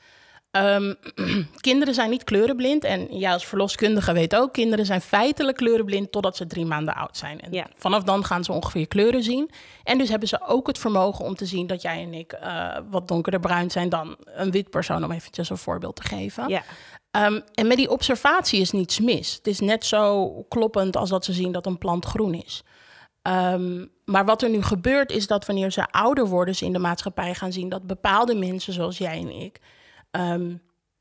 Um, 0.57 0.95
kinderen 1.59 1.93
zijn 1.93 2.09
niet 2.09 2.23
kleurenblind. 2.23 2.83
En 2.83 3.17
jij 3.17 3.31
als 3.31 3.45
verloskundige 3.45 4.13
weet 4.13 4.35
ook, 4.35 4.53
kinderen 4.53 4.85
zijn 4.85 5.01
feitelijk 5.01 5.57
kleurenblind 5.57 6.11
totdat 6.11 6.35
ze 6.35 6.47
drie 6.47 6.65
maanden 6.65 6.95
oud 6.95 7.17
zijn. 7.17 7.41
En 7.41 7.51
ja. 7.51 7.67
vanaf 7.77 8.03
dan 8.03 8.25
gaan 8.25 8.43
ze 8.43 8.51
ongeveer 8.51 8.87
kleuren 8.87 9.23
zien. 9.23 9.51
En 9.83 9.97
dus 9.97 10.09
hebben 10.09 10.27
ze 10.27 10.47
ook 10.47 10.67
het 10.67 10.77
vermogen 10.77 11.25
om 11.25 11.35
te 11.35 11.45
zien 11.45 11.67
dat 11.67 11.81
jij 11.81 12.01
en 12.01 12.13
ik 12.13 12.37
uh, 12.43 12.77
wat 12.89 13.07
donkerder 13.07 13.39
bruin 13.39 13.71
zijn 13.71 13.89
dan 13.89 14.15
een 14.25 14.51
wit 14.51 14.69
persoon, 14.69 15.03
om 15.03 15.11
eventjes 15.11 15.49
een 15.49 15.57
voorbeeld 15.57 15.95
te 15.95 16.03
geven. 16.03 16.47
Ja. 16.47 16.63
Um, 17.25 17.43
en 17.53 17.67
met 17.67 17.77
die 17.77 17.89
observatie 17.89 18.61
is 18.61 18.71
niets 18.71 18.99
mis. 18.99 19.35
Het 19.35 19.47
is 19.47 19.59
net 19.59 19.85
zo 19.85 20.29
kloppend 20.49 20.97
als 20.97 21.09
dat 21.09 21.25
ze 21.25 21.33
zien 21.33 21.51
dat 21.51 21.65
een 21.65 21.77
plant 21.77 22.05
groen 22.05 22.33
is. 22.33 22.63
Ehm, 23.21 23.85
maar 24.05 24.25
wat 24.25 24.41
er 24.41 24.49
nu 24.49 24.61
gebeurt 24.61 25.11
is 25.11 25.27
dat 25.27 25.45
wanneer 25.45 25.71
ze 25.71 25.91
ouder 25.91 26.27
worden, 26.27 26.55
ze 26.55 26.65
in 26.65 26.73
de 26.73 26.79
maatschappij 26.79 27.33
gaan 27.33 27.51
zien 27.51 27.69
dat 27.69 27.87
bepaalde 27.87 28.35
mensen 28.35 28.73
zoals 28.73 28.97
jij 28.97 29.19
en 29.19 29.41
ik 29.41 29.59
ehm, 30.15 30.55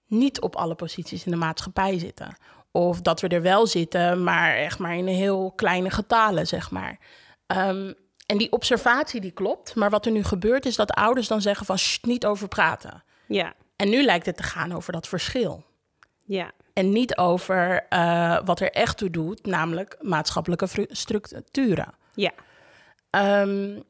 niet 0.06 0.40
op 0.40 0.56
alle 0.56 0.74
posities 0.74 1.24
in 1.24 1.30
de 1.30 1.36
maatschappij 1.38 1.98
zitten. 1.98 2.36
Of 2.70 3.00
dat 3.00 3.20
we 3.20 3.28
er 3.28 3.42
wel 3.42 3.66
zitten, 3.66 4.22
maar 4.22 4.54
echt 4.56 4.78
maar 4.78 4.96
in 4.96 5.06
een 5.08 5.14
heel 5.14 5.52
kleine 5.56 5.90
getalen, 5.90 6.46
zeg 6.46 6.70
maar. 6.70 6.98
Ehm, 7.46 7.92
en 8.26 8.38
die 8.38 8.52
observatie 8.52 9.20
die 9.20 9.30
klopt. 9.30 9.74
Maar 9.74 9.90
wat 9.90 10.06
er 10.06 10.12
nu 10.12 10.24
gebeurt 10.24 10.66
is 10.66 10.76
dat 10.76 10.90
ouders 10.90 11.28
dan 11.28 11.40
zeggen 11.40 11.66
van 11.66 11.78
"Sst, 11.78 12.04
niet 12.04 12.26
over 12.26 12.48
praten. 12.48 13.04
Ja, 13.26 13.54
En 13.76 13.88
nu 13.90 14.02
lijkt 14.04 14.26
het 14.26 14.36
te 14.36 14.42
gaan 14.42 14.72
over 14.72 14.92
dat 14.92 15.08
verschil. 15.08 15.64
ja, 16.26 16.50
En 16.72 16.90
niet 16.92 17.16
over 17.16 17.86
eh, 17.88 18.38
wat 18.44 18.60
er 18.60 18.70
echt 18.70 18.96
toe 18.96 19.10
doet, 19.10 19.46
namelijk 19.46 19.96
maatschappelijke 20.00 20.66
structuren. 20.90 21.94
ja, 22.14 22.30
Ehm, 23.10 23.80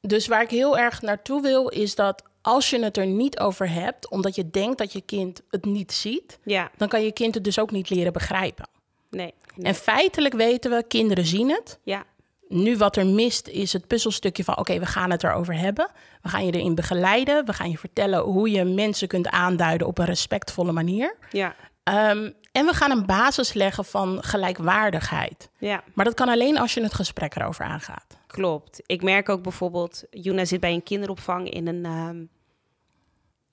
dus 0.00 0.26
waar 0.26 0.42
ik 0.42 0.50
heel 0.50 0.78
erg 0.78 1.02
naartoe 1.02 1.42
wil, 1.42 1.68
is 1.68 1.94
dat 1.94 2.22
als 2.46 2.70
je 2.70 2.82
het 2.82 2.96
er 2.96 3.06
niet 3.06 3.38
over 3.38 3.70
hebt, 3.70 4.10
omdat 4.10 4.34
je 4.34 4.50
denkt 4.50 4.78
dat 4.78 4.92
je 4.92 5.00
kind 5.00 5.42
het 5.50 5.64
niet 5.64 5.92
ziet, 5.92 6.38
ja. 6.44 6.70
dan 6.76 6.88
kan 6.88 7.02
je 7.02 7.12
kind 7.12 7.34
het 7.34 7.44
dus 7.44 7.58
ook 7.58 7.70
niet 7.70 7.90
leren 7.90 8.12
begrijpen. 8.12 8.68
Nee. 9.10 9.34
nee. 9.54 9.66
En 9.66 9.74
feitelijk 9.74 10.34
weten 10.34 10.70
we, 10.70 10.84
kinderen 10.88 11.26
zien 11.26 11.50
het. 11.50 11.78
Ja, 11.82 12.04
Nu 12.48 12.76
wat 12.76 12.96
er 12.96 13.06
mist 13.06 13.48
is 13.48 13.72
het 13.72 13.86
puzzelstukje 13.86 14.44
van 14.44 14.58
oké, 14.58 14.78
we 14.78 14.86
gaan 14.86 15.10
het 15.10 15.24
erover 15.24 15.58
hebben. 15.58 15.90
We 16.22 16.28
gaan 16.28 16.46
je 16.46 16.52
erin 16.52 16.74
begeleiden. 16.74 17.44
We 17.44 17.52
gaan 17.52 17.70
je 17.70 17.78
vertellen 17.78 18.20
hoe 18.20 18.50
je 18.50 18.64
mensen 18.64 19.08
kunt 19.08 19.28
aanduiden 19.28 19.86
op 19.86 19.98
een 19.98 20.04
respectvolle 20.04 20.72
manier. 20.72 21.16
ja, 21.30 21.54
Ehm, 21.82 22.30
en 22.52 22.66
we 22.66 22.72
gaan 22.72 22.90
een 22.90 23.06
basis 23.06 23.52
leggen 23.52 23.84
van 23.84 24.22
gelijkwaardigheid. 24.22 25.48
ja. 25.58 25.82
Maar 25.94 26.04
dat 26.04 26.14
kan 26.14 26.28
alleen 26.28 26.58
als 26.58 26.74
je 26.74 26.82
het 26.82 26.94
gesprek 26.94 27.34
erover 27.36 27.64
aangaat. 27.64 28.18
Klopt. 28.26 28.82
Ik 28.86 29.02
merk 29.02 29.28
ook 29.28 29.42
bijvoorbeeld, 29.42 30.04
Juna 30.10 30.44
zit 30.44 30.60
bij 30.60 30.72
een 30.72 30.82
kinderopvang 30.82 31.50
in 31.50 31.66
een, 31.66 31.84
ehm 31.84 32.24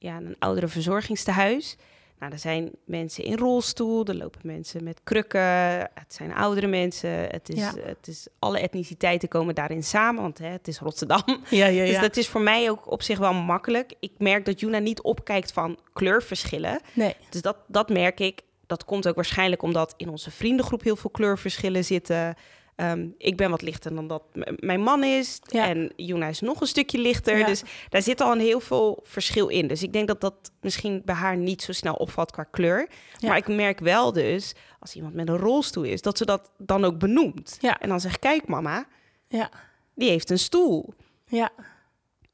ja, 0.03 0.17
een 0.17 0.35
oudere 0.39 0.67
verzorgingstehuis. 0.67 1.75
Nou, 2.19 2.31
er 2.31 2.39
zijn 2.39 2.71
mensen 2.85 3.23
in 3.23 3.37
rolstoel, 3.37 4.05
er 4.05 4.15
lopen 4.15 4.39
mensen 4.43 4.83
met 4.83 4.99
krukken, 5.03 5.41
het 5.79 6.13
zijn 6.13 6.33
oudere 6.33 6.67
mensen. 6.67 7.09
Het 7.09 7.49
is, 7.49 7.55
Ja. 7.59 7.73
het 7.83 8.07
is 8.07 8.27
alle 8.39 8.59
etniciteiten 8.59 9.29
komen 9.29 9.55
daarin 9.55 9.83
samen, 9.83 10.21
want 10.21 10.37
hè, 10.37 10.47
het 10.47 10.67
is 10.67 10.79
Rotterdam. 10.79 11.23
Ja, 11.49 11.65
ja, 11.65 11.85
Dus 11.85 11.99
dat 11.99 12.17
is 12.17 12.27
voor 12.27 12.41
mij 12.41 12.69
ook 12.69 12.91
op 12.91 13.01
zich 13.01 13.17
wel 13.17 13.33
makkelijk. 13.33 13.93
Ik 13.99 14.11
merk 14.17 14.45
dat 14.45 14.59
Juna 14.59 14.77
niet 14.79 15.01
opkijkt 15.01 15.51
van 15.51 15.77
kleurverschillen. 15.93 16.81
Nee. 16.93 17.15
Dus 17.29 17.41
dat, 17.41 17.57
dat 17.67 17.89
merk 17.89 18.19
ik. 18.19 18.41
Dat 18.67 18.85
komt 18.85 19.07
ook 19.07 19.15
waarschijnlijk 19.15 19.61
omdat 19.61 19.93
in 19.97 20.09
onze 20.09 20.31
vriendengroep 20.31 20.83
heel 20.83 20.95
veel 20.95 21.09
kleurverschillen 21.09 21.83
zitten. 21.85 22.35
Ehm, 22.75 23.07
ik 23.17 23.37
ben 23.37 23.49
wat 23.49 23.61
lichter 23.61 23.95
dan 23.95 24.07
dat 24.07 24.23
mijn 24.59 24.81
man 24.81 25.03
is. 25.03 25.39
Ja. 25.43 25.67
En 25.67 25.93
Juna 25.95 26.27
is 26.27 26.39
nog 26.39 26.61
een 26.61 26.67
stukje 26.67 26.97
lichter. 26.97 27.37
Ja. 27.37 27.45
Dus 27.45 27.63
daar 27.89 28.01
zit 28.01 28.21
al 28.21 28.31
een 28.31 28.39
heel 28.39 28.59
veel 28.59 28.99
verschil 29.03 29.47
in. 29.47 29.67
Dus 29.67 29.83
ik 29.83 29.93
denk 29.93 30.07
dat 30.07 30.21
dat 30.21 30.51
misschien 30.61 31.01
bij 31.05 31.15
haar 31.15 31.37
niet 31.37 31.61
zo 31.61 31.71
snel 31.71 31.93
opvalt 31.93 32.31
qua 32.31 32.43
kleur. 32.43 32.89
Ja. 33.17 33.27
Maar 33.27 33.37
ik 33.37 33.47
merk 33.47 33.79
wel 33.79 34.13
dus, 34.13 34.53
als 34.79 34.95
iemand 34.95 35.13
met 35.13 35.29
een 35.29 35.37
rolstoel 35.37 35.83
is, 35.83 36.01
dat 36.01 36.17
ze 36.17 36.25
dat 36.25 36.51
dan 36.57 36.85
ook 36.85 36.99
benoemt. 36.99 37.57
En 37.79 37.89
dan 37.89 37.99
zegt, 37.99 38.19
kijk 38.19 38.47
mama, 38.47 38.85
Ja. 39.27 39.49
die 39.95 40.09
heeft 40.09 40.29
een 40.29 40.39
stoel. 40.39 40.93
Ja. 41.25 41.51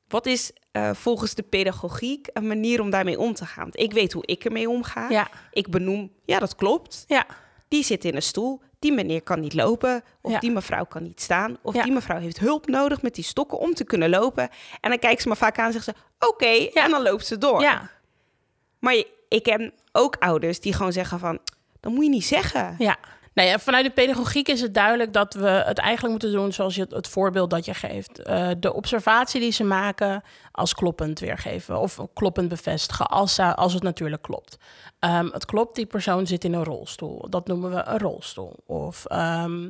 Wat 0.07 0.25
is 0.25 0.51
eh, 0.71 0.93
volgens 0.93 1.33
de 1.35 1.43
pedagogiek 1.43 2.27
een 2.33 2.47
manier 2.47 2.81
om 2.81 2.89
daarmee 2.89 3.19
om 3.19 3.33
te 3.33 3.45
gaan? 3.45 3.63
Want 3.63 3.79
ik 3.79 3.93
weet 3.93 4.13
hoe 4.13 4.25
ik 4.25 4.45
ermee 4.45 4.69
omga. 4.69 5.27
Ik 5.51 5.69
benoem, 5.69 6.11
ja, 6.25 6.39
dat 6.39 6.55
klopt. 6.55 7.03
Ja. 7.07 7.25
Die 7.67 7.83
zit 7.83 8.05
in 8.05 8.15
een 8.15 8.21
stoel. 8.21 8.61
Die 8.79 8.93
meneer 8.93 9.21
kan 9.21 9.39
niet 9.39 9.53
lopen. 9.53 10.03
Of 10.21 10.31
Ja. 10.31 10.39
die 10.39 10.51
mevrouw 10.51 10.85
kan 10.85 11.03
niet 11.03 11.21
staan. 11.21 11.57
Of 11.61 11.73
Ja. 11.75 11.83
die 11.83 11.91
mevrouw 11.93 12.19
heeft 12.19 12.39
hulp 12.39 12.67
nodig 12.67 13.01
met 13.01 13.15
die 13.15 13.23
stokken 13.23 13.57
om 13.59 13.73
te 13.73 13.83
kunnen 13.83 14.09
lopen. 14.09 14.49
En 14.81 14.89
dan 14.89 14.99
kijkt 14.99 15.21
ze 15.21 15.27
me 15.27 15.35
vaak 15.35 15.59
aan 15.59 15.65
en 15.65 15.71
zegt 15.71 15.85
ze, 15.85 15.93
oké. 16.19 16.45
Ja. 16.47 16.83
En 16.83 16.89
dan 16.91 17.01
loopt 17.01 17.25
ze 17.25 17.37
door. 17.37 17.61
Ja. 17.61 17.89
Maar 18.79 19.03
ik 19.27 19.45
heb 19.45 19.71
ook 19.91 20.15
ouders 20.19 20.59
die 20.59 20.73
gewoon 20.73 20.91
zeggen 20.93 21.19
van, 21.19 21.39
dat 21.79 21.91
moet 21.91 22.03
je 22.03 22.09
niet 22.09 22.25
zeggen. 22.25 22.75
Ja. 22.77 22.97
Nou 23.33 23.47
ja, 23.47 23.59
vanuit 23.59 23.85
de 23.85 23.91
pedagogiek 23.91 24.47
is 24.47 24.61
het 24.61 24.73
duidelijk 24.73 25.13
dat 25.13 25.33
we 25.33 25.47
het 25.47 25.77
eigenlijk 25.77 26.11
moeten 26.11 26.31
doen 26.31 26.53
zoals 26.53 26.75
je 26.75 26.85
het, 26.89 27.07
voorbeeld 27.07 27.49
dat 27.49 27.65
je 27.65 27.73
geeft. 27.73 28.19
Eh, 28.19 28.49
de 28.59 28.73
observatie 28.73 29.39
die 29.39 29.51
ze 29.51 29.63
maken 29.63 30.23
als 30.51 30.73
kloppend 30.73 31.19
weergeven 31.19 31.79
of 31.79 31.99
kloppend 32.13 32.49
bevestigen 32.49 33.07
als, 33.07 33.39
als 33.39 33.73
het 33.73 33.83
natuurlijk 33.83 34.21
klopt. 34.21 34.57
Ehm, 34.99 35.27
het 35.31 35.45
klopt, 35.45 35.75
die 35.75 35.85
persoon 35.85 36.27
zit 36.27 36.43
in 36.43 36.53
een 36.53 36.63
rolstoel. 36.63 37.29
Dat 37.29 37.47
noemen 37.47 37.71
we 37.71 37.83
een 37.85 37.99
rolstoel. 37.99 38.53
Of 38.65 39.05
ehm, 39.05 39.69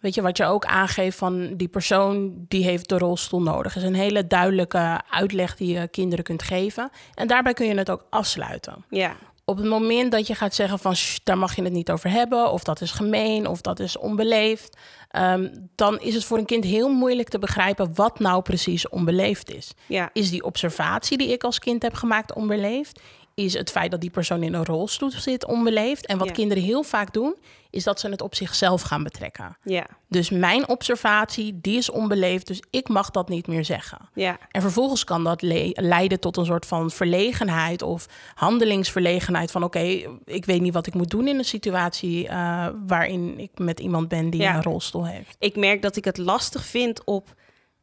weet 0.00 0.14
je 0.14 0.22
wat 0.22 0.36
je 0.36 0.44
ook 0.44 0.64
aangeeft 0.64 1.18
van 1.18 1.56
die 1.56 1.68
persoon 1.68 2.44
die 2.48 2.64
heeft 2.64 2.88
de 2.88 2.98
rolstoel 2.98 3.42
nodig. 3.42 3.76
is 3.76 3.82
een 3.82 3.94
hele 3.94 4.26
duidelijke 4.26 5.00
uitleg 5.10 5.56
die 5.56 5.78
je 5.78 5.88
kinderen 5.88 6.24
kunt 6.24 6.42
geven. 6.42 6.90
En 7.14 7.26
daarbij 7.26 7.52
kun 7.52 7.66
je 7.66 7.74
het 7.74 7.90
ook 7.90 8.06
afsluiten 8.10 8.84
Ja, 8.88 9.16
op 9.44 9.56
het 9.56 9.66
moment 9.66 10.12
dat 10.12 10.26
je 10.26 10.34
gaat 10.34 10.54
zeggen 10.54 10.78
van 10.78 10.96
"Sst, 10.96 11.20
daar 11.24 11.38
mag 11.38 11.56
je 11.56 11.62
het 11.62 11.72
niet 11.72 11.90
over 11.90 12.10
hebben, 12.10 12.50
of 12.52 12.64
dat 12.64 12.80
is 12.80 12.90
gemeen, 12.90 13.46
of 13.46 13.60
dat 13.60 13.80
is 13.80 13.96
onbeleefd, 13.98 14.76
ehm, 15.10 15.48
dan 15.74 16.00
is 16.00 16.14
het 16.14 16.24
voor 16.24 16.38
een 16.38 16.44
kind 16.44 16.64
heel 16.64 16.88
moeilijk 16.88 17.28
te 17.28 17.38
begrijpen 17.38 17.94
wat 17.94 18.18
nou 18.18 18.42
precies 18.42 18.88
onbeleefd 18.88 19.50
is. 19.54 19.72
ja, 19.86 20.10
Is 20.12 20.30
die 20.30 20.44
observatie 20.44 21.18
die 21.18 21.32
ik 21.32 21.44
als 21.44 21.58
kind 21.58 21.82
heb 21.82 21.94
gemaakt 21.94 22.34
onbeleefd? 22.34 23.00
Is 23.34 23.54
het 23.54 23.70
feit 23.70 23.90
dat 23.90 24.00
die 24.00 24.10
persoon 24.10 24.42
in 24.42 24.54
een 24.54 24.64
rolstoel 24.64 25.10
zit 25.10 25.44
onbeleefd? 25.46 26.06
En 26.06 26.18
wat 26.18 26.26
Ja. 26.28 26.32
kinderen 26.32 26.62
heel 26.62 26.82
vaak 26.82 27.12
doen, 27.12 27.34
is 27.70 27.84
dat 27.84 28.00
ze 28.00 28.08
het 28.08 28.20
op 28.22 28.34
zichzelf 28.34 28.82
gaan 28.82 29.02
betrekken. 29.02 29.56
ja, 29.62 29.86
Dus 30.08 30.30
mijn 30.30 30.68
observatie, 30.68 31.58
die 31.60 31.76
is 31.76 31.90
onbeleefd, 31.90 32.46
dus 32.46 32.62
ik 32.70 32.88
mag 32.88 33.10
dat 33.10 33.28
niet 33.28 33.46
meer 33.46 33.64
zeggen. 33.64 33.98
ja, 34.14 34.38
En 34.50 34.60
vervolgens 34.60 35.04
kan 35.04 35.24
dat 35.24 35.42
le- 35.42 35.70
leiden 35.72 36.20
tot 36.20 36.36
een 36.36 36.44
soort 36.44 36.66
van 36.66 36.90
verlegenheid 36.90 37.82
of 37.82 38.06
handelingsverlegenheid 38.34 39.50
van 39.50 39.62
oké, 39.64 39.78
ik 40.24 40.44
weet 40.44 40.60
niet 40.60 40.72
wat 40.74 40.86
ik 40.86 40.94
moet 40.94 41.10
doen 41.10 41.28
in 41.28 41.38
een 41.38 41.44
situatie 41.44 42.28
eh, 42.28 42.68
waarin 42.86 43.38
ik 43.38 43.50
met 43.58 43.80
iemand 43.80 44.08
ben 44.08 44.30
die 44.30 44.40
Ja. 44.40 44.54
een 44.54 44.62
rolstoel 44.62 45.06
heeft. 45.06 45.36
ik 45.38 45.56
merk 45.56 45.82
dat 45.82 45.96
ik 45.96 46.04
het 46.04 46.18
lastig 46.18 46.64
vind 46.64 47.04
op... 47.04 47.34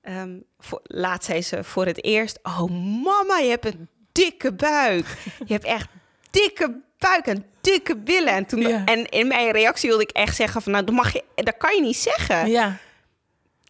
ehm, 0.01 0.37
voor, 0.59 0.79
laat 0.83 1.23
zei 1.23 1.41
ze 1.41 1.63
voor 1.63 1.85
het 1.85 2.03
eerst... 2.03 2.39
Oh 2.43 2.69
mama, 3.03 3.37
je 3.37 3.49
hebt 3.49 3.65
een 3.65 3.87
dikke 4.11 4.53
buik. 4.53 5.05
Je 5.45 5.53
hebt 5.53 5.65
echt 5.65 5.87
dikke 6.31 6.79
buik 6.97 7.25
en 7.27 7.45
dikke 7.61 7.97
billen. 7.97 8.33
En, 8.33 8.45
toen, 8.45 8.59
Ja. 8.61 8.85
en 8.85 9.09
in 9.09 9.27
mijn 9.27 9.51
reactie 9.51 9.89
wilde 9.89 10.03
ik 10.03 10.11
echt 10.11 10.35
zeggen 10.35 10.61
van... 10.61 10.71
Nou, 10.71 10.85
dat, 10.85 10.95
mag 10.95 11.13
je, 11.13 11.23
dat 11.35 11.57
kan 11.57 11.75
je 11.75 11.81
niet 11.81 11.97
zeggen. 11.97 12.49
Ja, 12.49 12.77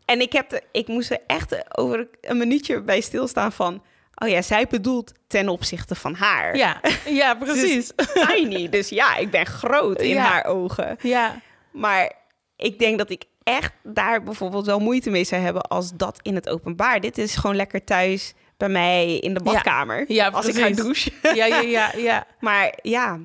En 0.06 0.22
ik, 0.22 0.32
heb 0.34 0.50
de, 0.50 0.62
ik 0.72 0.88
moest 0.88 1.12
er 1.12 1.20
echt 1.28 1.78
over 1.78 2.08
een 2.22 2.38
minuutje 2.38 2.82
bij 2.82 3.02
stilstaan 3.02 3.52
van... 3.52 3.84
Oh 4.16 4.28
ja, 4.30 4.42
zij 4.42 4.68
bedoelt 4.68 5.12
ten 5.28 5.50
opzichte 5.50 5.96
van 5.96 6.14
haar. 6.16 6.56
ja, 6.58 6.82
ja 7.06 7.34
Dus 7.36 7.48
precies. 7.50 7.92
tiny. 8.28 8.70
Dus 8.70 8.90
ja, 8.90 9.16
ik 9.16 9.30
ben 9.32 9.46
groot 9.46 10.02
in 10.02 10.10
Ja. 10.10 10.22
haar 10.24 10.46
ogen. 10.46 10.98
Ja, 11.02 11.40
Maar 11.72 12.12
ik 12.56 12.80
denk 12.80 12.98
dat 12.98 13.10
ik 13.10 13.24
echt 13.44 13.72
daar 13.84 14.24
bijvoorbeeld 14.24 14.66
wel 14.66 14.80
moeite 14.80 15.10
mee 15.10 15.24
zou 15.24 15.42
hebben 15.42 15.62
als 15.62 15.92
dat 15.94 16.20
in 16.22 16.36
het 16.36 16.50
openbaar. 16.50 17.00
Dit 17.00 17.18
is 17.18 17.36
gewoon 17.36 17.56
lekker 17.56 17.84
thuis 17.84 18.34
bij 18.62 18.70
mij 18.70 19.18
in 19.18 19.34
de 19.34 19.44
badkamer. 19.44 20.06
Ja, 20.08 20.28
als 20.28 20.46
ik 20.46 20.56
ga 20.56 20.70
douchen. 20.70 21.12
ja, 21.22 21.46
ja, 21.46 21.60
ja, 21.60 21.92
ja. 21.98 22.28
Maar 22.40 22.80
ja, 22.82 23.20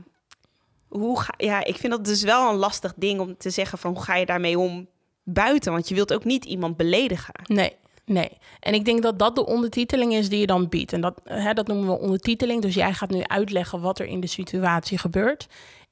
hoe 0.89 1.21
ga, 1.21 1.35
ja, 1.37 1.65
ik 1.65 1.77
vind 1.77 1.93
dat 1.93 2.05
dus 2.05 2.23
wel 2.23 2.51
een 2.51 2.57
lastig 2.57 2.93
ding 2.97 3.21
om 3.21 3.37
te 3.37 3.51
zeggen 3.51 3.79
van 3.79 3.93
hoe 3.93 4.03
ga 4.03 4.17
je 4.17 4.27
daarmee 4.27 4.59
om 4.59 4.89
buiten? 5.25 5.73
Want 5.73 5.89
je 5.89 5.95
wilt 5.95 6.13
ook 6.13 6.25
niet 6.25 6.45
iemand 6.45 6.77
beledigen. 6.77 7.35
Nee, 7.47 7.73
nee. 8.05 8.31
En 8.61 8.75
ik 8.75 8.85
denk 8.85 9.03
dat 9.03 9.19
dat 9.19 9.35
de 9.35 9.47
ondertiteling 9.47 10.15
is 10.15 10.29
die 10.29 10.41
je 10.41 10.47
dan 10.47 10.69
biedt. 10.69 10.93
En 10.93 11.01
dat, 11.01 11.21
hè, 11.25 11.53
dat 11.53 11.67
noemen 11.67 11.87
we 11.87 11.99
ondertiteling. 11.99 12.63
Dus 12.63 12.75
jij 12.75 12.93
gaat 12.93 13.11
nu 13.11 13.23
uitleggen 13.23 13.81
wat 13.81 13.99
er 13.99 14.07
in 14.07 14.21
de 14.21 14.27
situatie 14.27 14.99
gebeurt. 14.99 15.47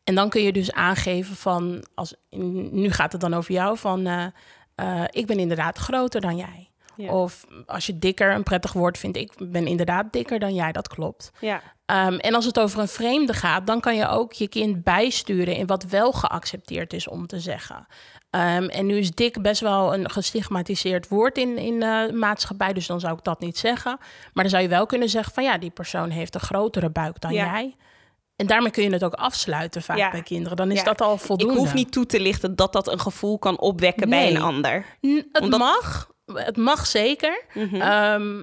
En 0.05 0.15
dan 0.15 0.29
kun 0.29 0.43
je 0.43 0.53
dus 0.53 0.73
aangeven 0.73 1.37
van, 1.37 1.85
als, 1.95 2.15
nu 2.71 2.91
gaat 2.91 3.13
het 3.13 3.21
dan 3.21 3.35
over 3.35 3.53
jou, 3.53 3.79
van 3.79 4.07
eh, 4.07 4.27
eh, 4.75 5.05
ik 5.11 5.27
ben 5.27 5.39
inderdaad 5.39 5.79
groter 5.79 6.21
dan 6.21 6.37
jij. 6.37 6.69
Ja. 6.97 7.13
Of 7.13 7.45
als 7.67 7.87
je 7.87 7.99
dikker 7.99 8.35
een 8.35 8.43
prettig 8.43 8.73
woord 8.73 8.99
vindt, 8.99 9.17
ik 9.17 9.33
ben 9.39 9.67
inderdaad 9.67 10.13
dikker 10.13 10.39
dan 10.39 10.55
jij, 10.55 10.73
dat 10.73 10.89
klopt. 10.89 11.33
Ja, 11.41 11.61
Ehm, 11.87 12.15
en 12.15 12.35
als 12.35 12.45
het 12.45 12.59
over 12.61 12.81
een 12.81 12.89
vreemde 12.89 13.33
gaat, 13.33 13.67
dan 13.67 13.81
kan 13.81 13.97
je 13.97 14.09
ook 14.09 14.33
je 14.33 14.49
kind 14.49 14.83
bijsturen 14.85 15.57
in 15.57 15.67
wat 15.67 15.83
wel 15.85 16.13
geaccepteerd 16.13 16.93
is 16.93 17.09
om 17.09 17.27
te 17.27 17.41
zeggen. 17.41 17.87
Ehm, 18.31 18.65
en 18.65 18.87
nu 18.87 18.97
is 18.99 19.11
dik 19.11 19.43
best 19.43 19.61
wel 19.61 19.95
een 19.95 20.11
gestigmatiseerd 20.11 21.09
woord 21.09 21.39
in, 21.39 21.59
in 21.59 21.81
de 21.81 22.11
maatschappij, 22.15 22.73
dus 22.73 22.87
dan 22.87 23.01
zou 23.01 23.17
ik 23.19 23.25
dat 23.25 23.41
niet 23.41 23.59
zeggen. 23.59 23.97
Maar 24.33 24.45
dan 24.45 24.49
zou 24.53 24.63
je 24.63 24.69
wel 24.69 24.87
kunnen 24.87 25.09
zeggen 25.09 25.33
van 25.35 25.45
ja, 25.45 25.59
die 25.59 25.71
persoon 25.71 26.11
heeft 26.11 26.35
een 26.35 26.41
grotere 26.41 26.91
buik 26.91 27.21
dan 27.21 27.33
Ja. 27.33 27.45
jij. 27.45 27.75
En 28.37 28.47
daarmee 28.47 28.71
kun 28.71 28.83
je 28.83 28.91
het 28.91 29.05
ook 29.05 29.15
afsluiten 29.15 29.83
vaak 29.83 29.97
Ja. 29.97 30.11
bij 30.11 30.23
kinderen. 30.23 30.57
Dan 30.57 30.71
is 30.71 30.79
Ja. 30.79 30.85
dat 30.85 31.01
al 31.01 31.15
ik 31.15 31.21
voldoende. 31.21 31.55
hoef 31.59 31.75
niet 31.75 31.93
toe 31.93 32.07
te 32.07 32.21
lichten 32.21 32.57
dat 32.57 32.73
dat 32.73 32.89
een 32.93 33.01
gevoel 33.01 33.39
kan 33.39 33.59
opwekken 33.59 34.09
bij 34.09 34.31
een 34.31 34.43
ander. 34.43 34.85
N- 35.07 35.29
Het 35.33 35.43
Omdat- 35.43 35.59
mag, 35.61 36.09
het 36.33 36.57
mag 36.57 36.87
zeker. 36.87 37.43
Mhm. 37.55 37.81
Ehm, 37.81 38.43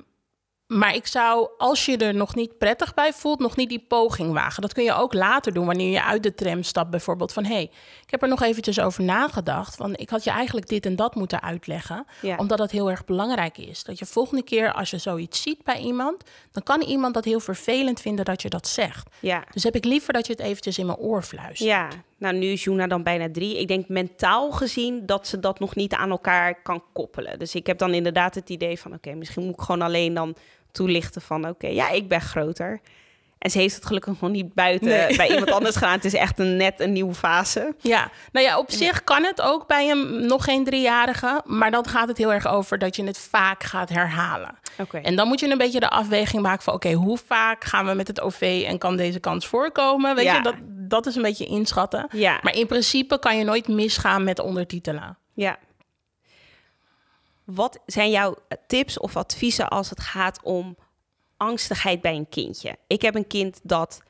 Maar 0.72 0.96
ik 0.96 1.08
zou, 1.08 1.50
als 1.58 1.86
je 1.86 1.98
er 1.98 2.14
nog 2.16 2.36
niet 2.36 2.58
prettig 2.58 2.94
bij 2.94 3.14
voelt, 3.14 3.40
nog 3.40 3.56
niet 3.56 3.70
die 3.70 3.86
poging 3.88 4.34
wagen. 4.34 4.62
Dat 4.62 4.74
kun 4.74 4.84
je 4.84 4.94
ook 4.94 5.14
later 5.14 5.54
doen, 5.54 5.66
wanneer 5.66 5.92
je 5.92 6.04
uit 6.04 6.24
de 6.24 6.34
tram 6.34 6.64
stapt 6.64 6.90
bijvoorbeeld. 6.90 7.34
Van, 7.34 7.44
hé, 7.44 7.54
hey, 7.54 7.72
ik 8.04 8.12
heb 8.12 8.22
er 8.22 8.28
nog 8.28 8.42
eventjes 8.42 8.80
over 8.80 9.04
nagedacht. 9.04 9.76
Van, 9.76 9.96
ik 9.96 10.10
had 10.10 10.24
je 10.24 10.30
eigenlijk 10.30 10.68
dit 10.68 10.86
en 10.86 10.96
dat 10.96 11.16
moeten 11.16 11.42
uitleggen. 11.42 12.06
Ja. 12.22 12.36
Omdat 12.36 12.58
dat 12.58 12.72
heel 12.72 12.90
erg 12.90 13.06
belangrijk 13.06 13.58
is. 13.58 13.84
Dat 13.84 14.00
je 14.00 14.06
volgende 14.06 14.44
keer, 14.44 14.74
als 14.74 14.90
je 14.90 14.98
zoiets 14.98 15.42
ziet 15.42 15.64
bij 15.64 15.80
iemand... 15.80 16.24
dan 16.52 16.64
kan 16.64 16.82
iemand 16.82 17.14
dat 17.14 17.26
heel 17.26 17.40
vervelend 17.40 18.02
vinden 18.02 18.26
dat 18.26 18.42
je 18.42 18.50
dat 18.50 18.68
zegt. 18.68 19.10
Ja. 19.20 19.44
Dus 19.52 19.64
heb 19.64 19.76
ik 19.76 19.86
liever 19.86 20.14
dat 20.14 20.26
je 20.28 20.32
het 20.32 20.42
eventjes 20.42 20.78
in 20.78 20.86
mijn 20.86 20.98
oor 20.98 21.22
fluistert. 21.24 21.70
Ja, 21.70 21.88
nou 22.22 22.36
nu 22.36 22.46
is 22.48 22.64
Juna 22.64 22.88
dan 22.88 23.04
bijna 23.04 23.28
drie. 23.32 23.60
Ik 23.60 23.68
denk 23.68 23.88
mentaal 23.88 24.52
gezien 24.52 25.06
dat 25.06 25.28
ze 25.28 25.40
dat 25.40 25.60
nog 25.60 25.76
niet 25.76 25.94
aan 25.94 26.10
elkaar 26.10 26.62
kan 26.62 26.84
koppelen. 26.94 27.40
Dus 27.40 27.56
ik 27.56 27.68
heb 27.68 27.78
dan 27.78 27.94
inderdaad 27.94 28.36
het 28.36 28.50
idee 28.50 28.80
van... 28.80 28.94
oké, 28.94 29.14
misschien 29.14 29.44
moet 29.46 29.54
ik 29.54 29.62
gewoon 29.62 29.82
alleen 29.82 30.14
dan 30.14 30.36
toelichten 30.72 31.22
van... 31.22 31.48
oké, 31.48 31.68
ja, 31.68 31.90
ik 31.90 32.08
ben 32.08 32.22
groter. 32.22 32.80
En 33.38 33.50
ze 33.52 33.58
heeft 33.60 33.76
het 33.76 33.86
gelukkig 33.86 34.22
nog 34.22 34.32
niet 34.32 34.54
buiten 34.54 34.88
Nee. 34.88 35.16
bij 35.16 35.30
iemand 35.30 35.52
anders 35.58 35.76
gedaan. 35.76 35.92
Het 35.92 36.06
is 36.06 36.14
echt 36.14 36.40
een, 36.40 36.58
net 36.58 36.80
een 36.80 36.92
nieuwe 36.92 37.14
fase. 37.14 37.76
Ja, 37.80 38.10
nou 38.32 38.46
ja, 38.46 38.58
op 38.60 38.72
zich 38.72 39.04
kan 39.04 39.24
het 39.24 39.42
ook 39.42 39.68
bij 39.68 39.90
een 39.90 40.26
nog 40.26 40.44
geen 40.44 40.64
driejarige. 40.64 41.42
Maar 41.46 41.72
dan 41.72 41.88
gaat 41.88 42.08
het 42.08 42.18
heel 42.18 42.34
erg 42.34 42.48
over 42.48 42.78
dat 42.80 42.96
je 42.96 43.04
het 43.04 43.18
vaak 43.20 43.64
gaat 43.64 43.90
herhalen. 43.90 44.56
Oké. 44.78 44.98
En 44.98 45.16
dan 45.16 45.28
moet 45.28 45.40
je 45.40 45.50
een 45.52 45.58
beetje 45.58 45.80
de 45.80 45.90
afweging 45.90 46.42
maken 46.42 46.64
van... 46.64 46.74
oké, 46.74 46.92
hoe 46.92 47.18
vaak 47.18 47.64
gaan 47.64 47.86
we 47.86 47.94
met 47.94 48.08
het 48.08 48.22
OV 48.22 48.64
en 48.68 48.78
kan 48.78 48.96
deze 48.98 49.20
kans 49.20 49.48
voorkomen? 49.48 50.16
Weet 50.16 50.26
Ja. 50.26 50.36
je, 50.36 50.42
dat, 50.42 50.56
dat 50.92 51.06
is 51.06 51.16
een 51.16 51.22
beetje 51.22 51.46
inschatten. 51.46 52.08
Ja. 52.12 52.40
Maar 52.42 52.56
in 52.56 52.68
principe 52.68 53.20
kan 53.20 53.38
je 53.38 53.44
nooit 53.44 53.68
misgaan 53.68 54.24
met 54.24 54.40
ondertitelen. 54.40 55.18
Ja. 55.34 55.58
Wat 57.44 57.80
zijn 57.86 58.10
jouw 58.10 58.36
tips 58.68 59.00
of 59.00 59.16
adviezen 59.16 59.68
als 59.70 59.90
het 59.90 60.00
gaat 60.00 60.40
om 60.44 60.76
angstigheid 61.38 62.02
bij 62.02 62.16
een 62.16 62.30
kindje? 62.30 62.76
Ik 62.88 63.02
heb 63.02 63.16
een 63.16 63.28
kind 63.28 63.60
dat, 63.64 64.02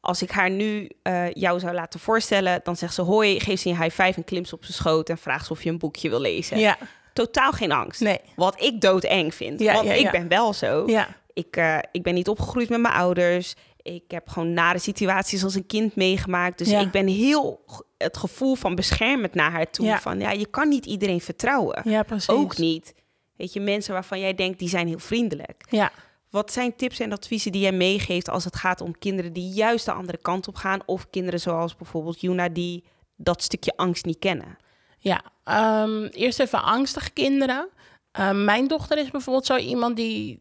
als 0.00 0.22
ik 0.22 0.30
haar 0.30 0.50
nu 0.50 0.90
eh, 1.02 1.30
jou 1.32 1.60
zou 1.60 1.74
laten 1.74 2.00
voorstellen, 2.00 2.60
dan 2.64 2.76
zegt 2.76 2.94
ze 2.94 3.02
hoi, 3.02 3.40
geeft 3.40 3.62
ze 3.62 3.68
een 3.68 3.82
high 3.82 4.02
five 4.02 4.16
en 4.16 4.24
klimt 4.24 4.52
op 4.52 4.64
zijn 4.64 4.76
schoot 4.76 5.08
en 5.08 5.18
vraagt 5.18 5.46
ze 5.46 5.52
of 5.52 5.62
je 5.62 5.70
een 5.70 5.78
boekje 5.78 6.08
wil 6.08 6.20
lezen. 6.20 6.58
Ja, 6.58 6.78
Totaal 7.12 7.52
geen 7.52 7.72
angst. 7.72 8.00
nee. 8.00 8.20
Wat 8.36 8.62
ik 8.62 8.80
doodeng 8.80 9.34
vind. 9.34 9.60
Ja, 9.60 9.72
want 9.74 9.86
ja, 9.86 9.92
ik 9.92 10.10
ben 10.10 10.28
wel 10.28 10.52
zo. 10.52 10.82
Ja, 10.86 11.08
Ik, 11.32 11.56
eh, 11.56 11.78
ik 11.92 12.02
ben 12.02 12.14
niet 12.14 12.28
opgegroeid 12.28 12.68
met 12.68 12.80
mijn 12.80 12.94
ouders. 12.94 13.54
Ik 13.94 14.10
heb 14.10 14.28
gewoon 14.28 14.52
nare 14.52 14.78
situaties 14.78 15.44
als 15.44 15.54
een 15.54 15.66
kind 15.66 15.94
meegemaakt. 15.96 16.58
Dus 16.58 16.68
Ja. 16.70 16.80
ik 16.80 16.90
ben 16.90 17.06
heel 17.06 17.64
het 17.98 18.16
gevoel 18.16 18.54
van 18.54 18.74
beschermend 18.74 19.34
naar 19.34 19.50
haar 19.50 19.70
toe. 19.70 19.86
Ja. 19.86 20.00
Van 20.00 20.20
ja, 20.20 20.30
je 20.30 20.46
kan 20.46 20.68
niet 20.68 20.86
iedereen 20.86 21.20
vertrouwen. 21.20 21.80
ja 21.84 22.02
precies. 22.02 22.28
Ook 22.28 22.56
niet. 22.58 22.94
Weet 23.36 23.52
je, 23.52 23.60
mensen 23.60 23.92
waarvan 23.92 24.20
jij 24.20 24.34
denkt 24.34 24.58
die 24.58 24.68
zijn 24.68 24.88
heel 24.88 24.98
vriendelijk. 24.98 25.64
Ja. 25.70 25.92
Wat 26.30 26.52
zijn 26.52 26.76
tips 26.76 27.00
en 27.00 27.12
adviezen 27.12 27.52
die 27.52 27.60
jij 27.60 27.72
meegeeft 27.72 28.28
als 28.28 28.44
het 28.44 28.56
gaat 28.56 28.80
om 28.80 28.98
kinderen 28.98 29.32
die 29.32 29.52
juist 29.52 29.84
de 29.84 29.92
andere 29.92 30.18
kant 30.18 30.48
op 30.48 30.54
gaan? 30.56 30.80
Of 30.86 31.10
kinderen 31.10 31.40
zoals 31.40 31.76
bijvoorbeeld 31.76 32.20
Juna 32.20 32.48
die 32.48 32.84
dat 33.16 33.42
stukje 33.42 33.72
angst 33.76 34.04
niet 34.04 34.18
kennen? 34.18 34.58
Ja, 34.98 35.22
ehm, 35.44 36.04
eerst 36.04 36.40
even 36.40 36.62
angstige 36.62 37.10
kinderen. 37.10 37.68
Ehm, 38.12 38.44
mijn 38.44 38.68
dochter 38.68 38.98
is 38.98 39.10
bijvoorbeeld 39.10 39.46
zo 39.46 39.56
iemand 39.56 39.96
die 39.96 40.40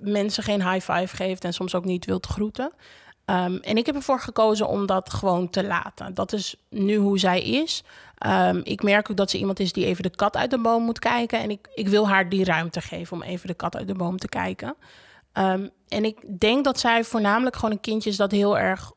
mensen 0.00 0.42
geen 0.42 0.70
high 0.70 0.92
five 0.92 1.16
geeft 1.16 1.44
en 1.44 1.52
soms 1.52 1.74
ook 1.74 1.84
niet 1.84 2.04
wilt 2.04 2.26
groeten. 2.26 2.72
Ehm, 3.24 3.54
en 3.54 3.76
ik 3.76 3.86
heb 3.86 3.94
ervoor 3.94 4.20
gekozen 4.20 4.68
om 4.68 4.86
dat 4.86 5.12
gewoon 5.12 5.50
te 5.50 5.64
laten. 5.64 6.14
Dat 6.14 6.32
is 6.32 6.56
nu 6.68 6.96
hoe 6.96 7.18
zij 7.18 7.42
is. 7.42 7.82
Ehm, 8.18 8.60
ik 8.62 8.82
merk 8.82 9.10
ook 9.10 9.16
dat 9.16 9.30
ze 9.30 9.38
iemand 9.38 9.60
is 9.60 9.72
die 9.72 9.86
even 9.86 10.02
de 10.02 10.10
kat 10.10 10.36
uit 10.36 10.50
de 10.50 10.58
boom 10.58 10.82
moet 10.82 10.98
kijken. 10.98 11.40
En 11.40 11.50
ik, 11.50 11.68
ik 11.74 11.88
wil 11.88 12.08
haar 12.08 12.28
die 12.28 12.44
ruimte 12.44 12.80
geven 12.80 13.16
om 13.16 13.22
even 13.22 13.46
de 13.46 13.54
kat 13.54 13.76
uit 13.76 13.86
de 13.86 13.94
boom 13.94 14.18
te 14.18 14.28
kijken. 14.28 14.74
Ehm, 15.32 15.68
en 15.88 16.04
ik 16.04 16.40
denk 16.40 16.64
dat 16.64 16.80
zij 16.80 17.04
voornamelijk 17.04 17.56
gewoon 17.56 17.70
een 17.70 17.80
kindje 17.80 18.10
is 18.10 18.16
dat 18.16 18.30
heel 18.30 18.58
erg 18.58 18.92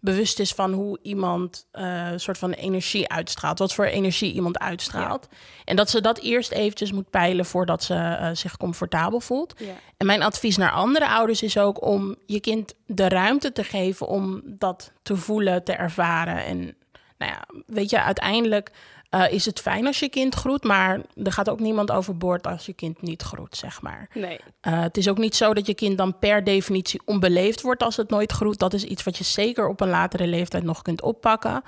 bewust 0.00 0.38
is 0.38 0.52
van 0.52 0.72
hoe 0.72 0.98
iemand 1.02 1.66
eh, 1.70 2.10
een 2.10 2.20
soort 2.20 2.38
van 2.38 2.50
energie 2.50 3.08
uitstraalt. 3.08 3.58
Wat 3.58 3.74
voor 3.74 3.84
energie 3.84 4.32
iemand 4.32 4.58
uitstraalt. 4.58 5.28
En 5.64 5.76
dat 5.76 5.90
ze 5.90 6.00
dat 6.00 6.18
eerst 6.18 6.52
eventjes 6.52 6.92
moet 6.92 7.10
peilen 7.10 7.44
voordat 7.44 7.82
ze 7.82 7.94
eh, 7.94 8.30
zich 8.32 8.56
comfortabel 8.56 9.20
voelt. 9.20 9.54
Ja. 9.56 9.74
En 9.96 10.06
mijn 10.06 10.22
advies 10.22 10.56
naar 10.56 10.70
andere 10.70 11.08
ouders 11.08 11.42
is 11.42 11.58
ook 11.58 11.84
om 11.86 12.16
je 12.26 12.40
kind 12.40 12.74
de 12.86 13.08
ruimte 13.08 13.52
te 13.52 13.64
geven 13.64 14.06
om 14.06 14.42
dat 14.44 14.92
te 15.02 15.16
voelen, 15.16 15.64
te 15.64 15.72
ervaren. 15.72 16.44
En 16.44 16.76
nou 17.18 17.32
ja, 17.32 17.62
weet 17.66 17.90
je, 17.90 18.02
uiteindelijk 18.02 18.70
eh, 19.08 19.32
is 19.32 19.44
het 19.44 19.60
fijn 19.60 19.86
als 19.86 19.98
je 19.98 20.08
kind 20.08 20.34
groet, 20.34 20.64
maar 20.64 21.00
er 21.24 21.32
gaat 21.32 21.50
ook 21.50 21.60
niemand 21.60 21.90
overboord 21.90 22.46
als 22.46 22.66
je 22.66 22.72
kind 22.72 23.02
niet 23.02 23.22
groet, 23.22 23.56
zeg 23.56 23.82
maar. 23.82 24.08
Nee. 24.14 24.40
Uh, 24.68 24.80
het 24.80 24.96
is 24.96 25.08
ook 25.08 25.18
niet 25.18 25.36
zo 25.36 25.54
dat 25.54 25.66
je 25.66 25.74
kind 25.74 25.98
dan 25.98 26.18
per 26.18 26.44
definitie 26.44 27.00
onbeleefd 27.04 27.60
wordt 27.60 27.82
als 27.82 27.96
het 27.96 28.10
nooit 28.10 28.32
groet. 28.32 28.58
Dat 28.58 28.74
is 28.74 28.84
iets 28.84 29.02
wat 29.02 29.16
je 29.16 29.24
zeker 29.24 29.68
op 29.68 29.80
een 29.80 29.88
latere 29.88 30.26
leeftijd 30.26 30.62
nog 30.62 30.82
kunt 30.82 31.02
oppakken. 31.02 31.62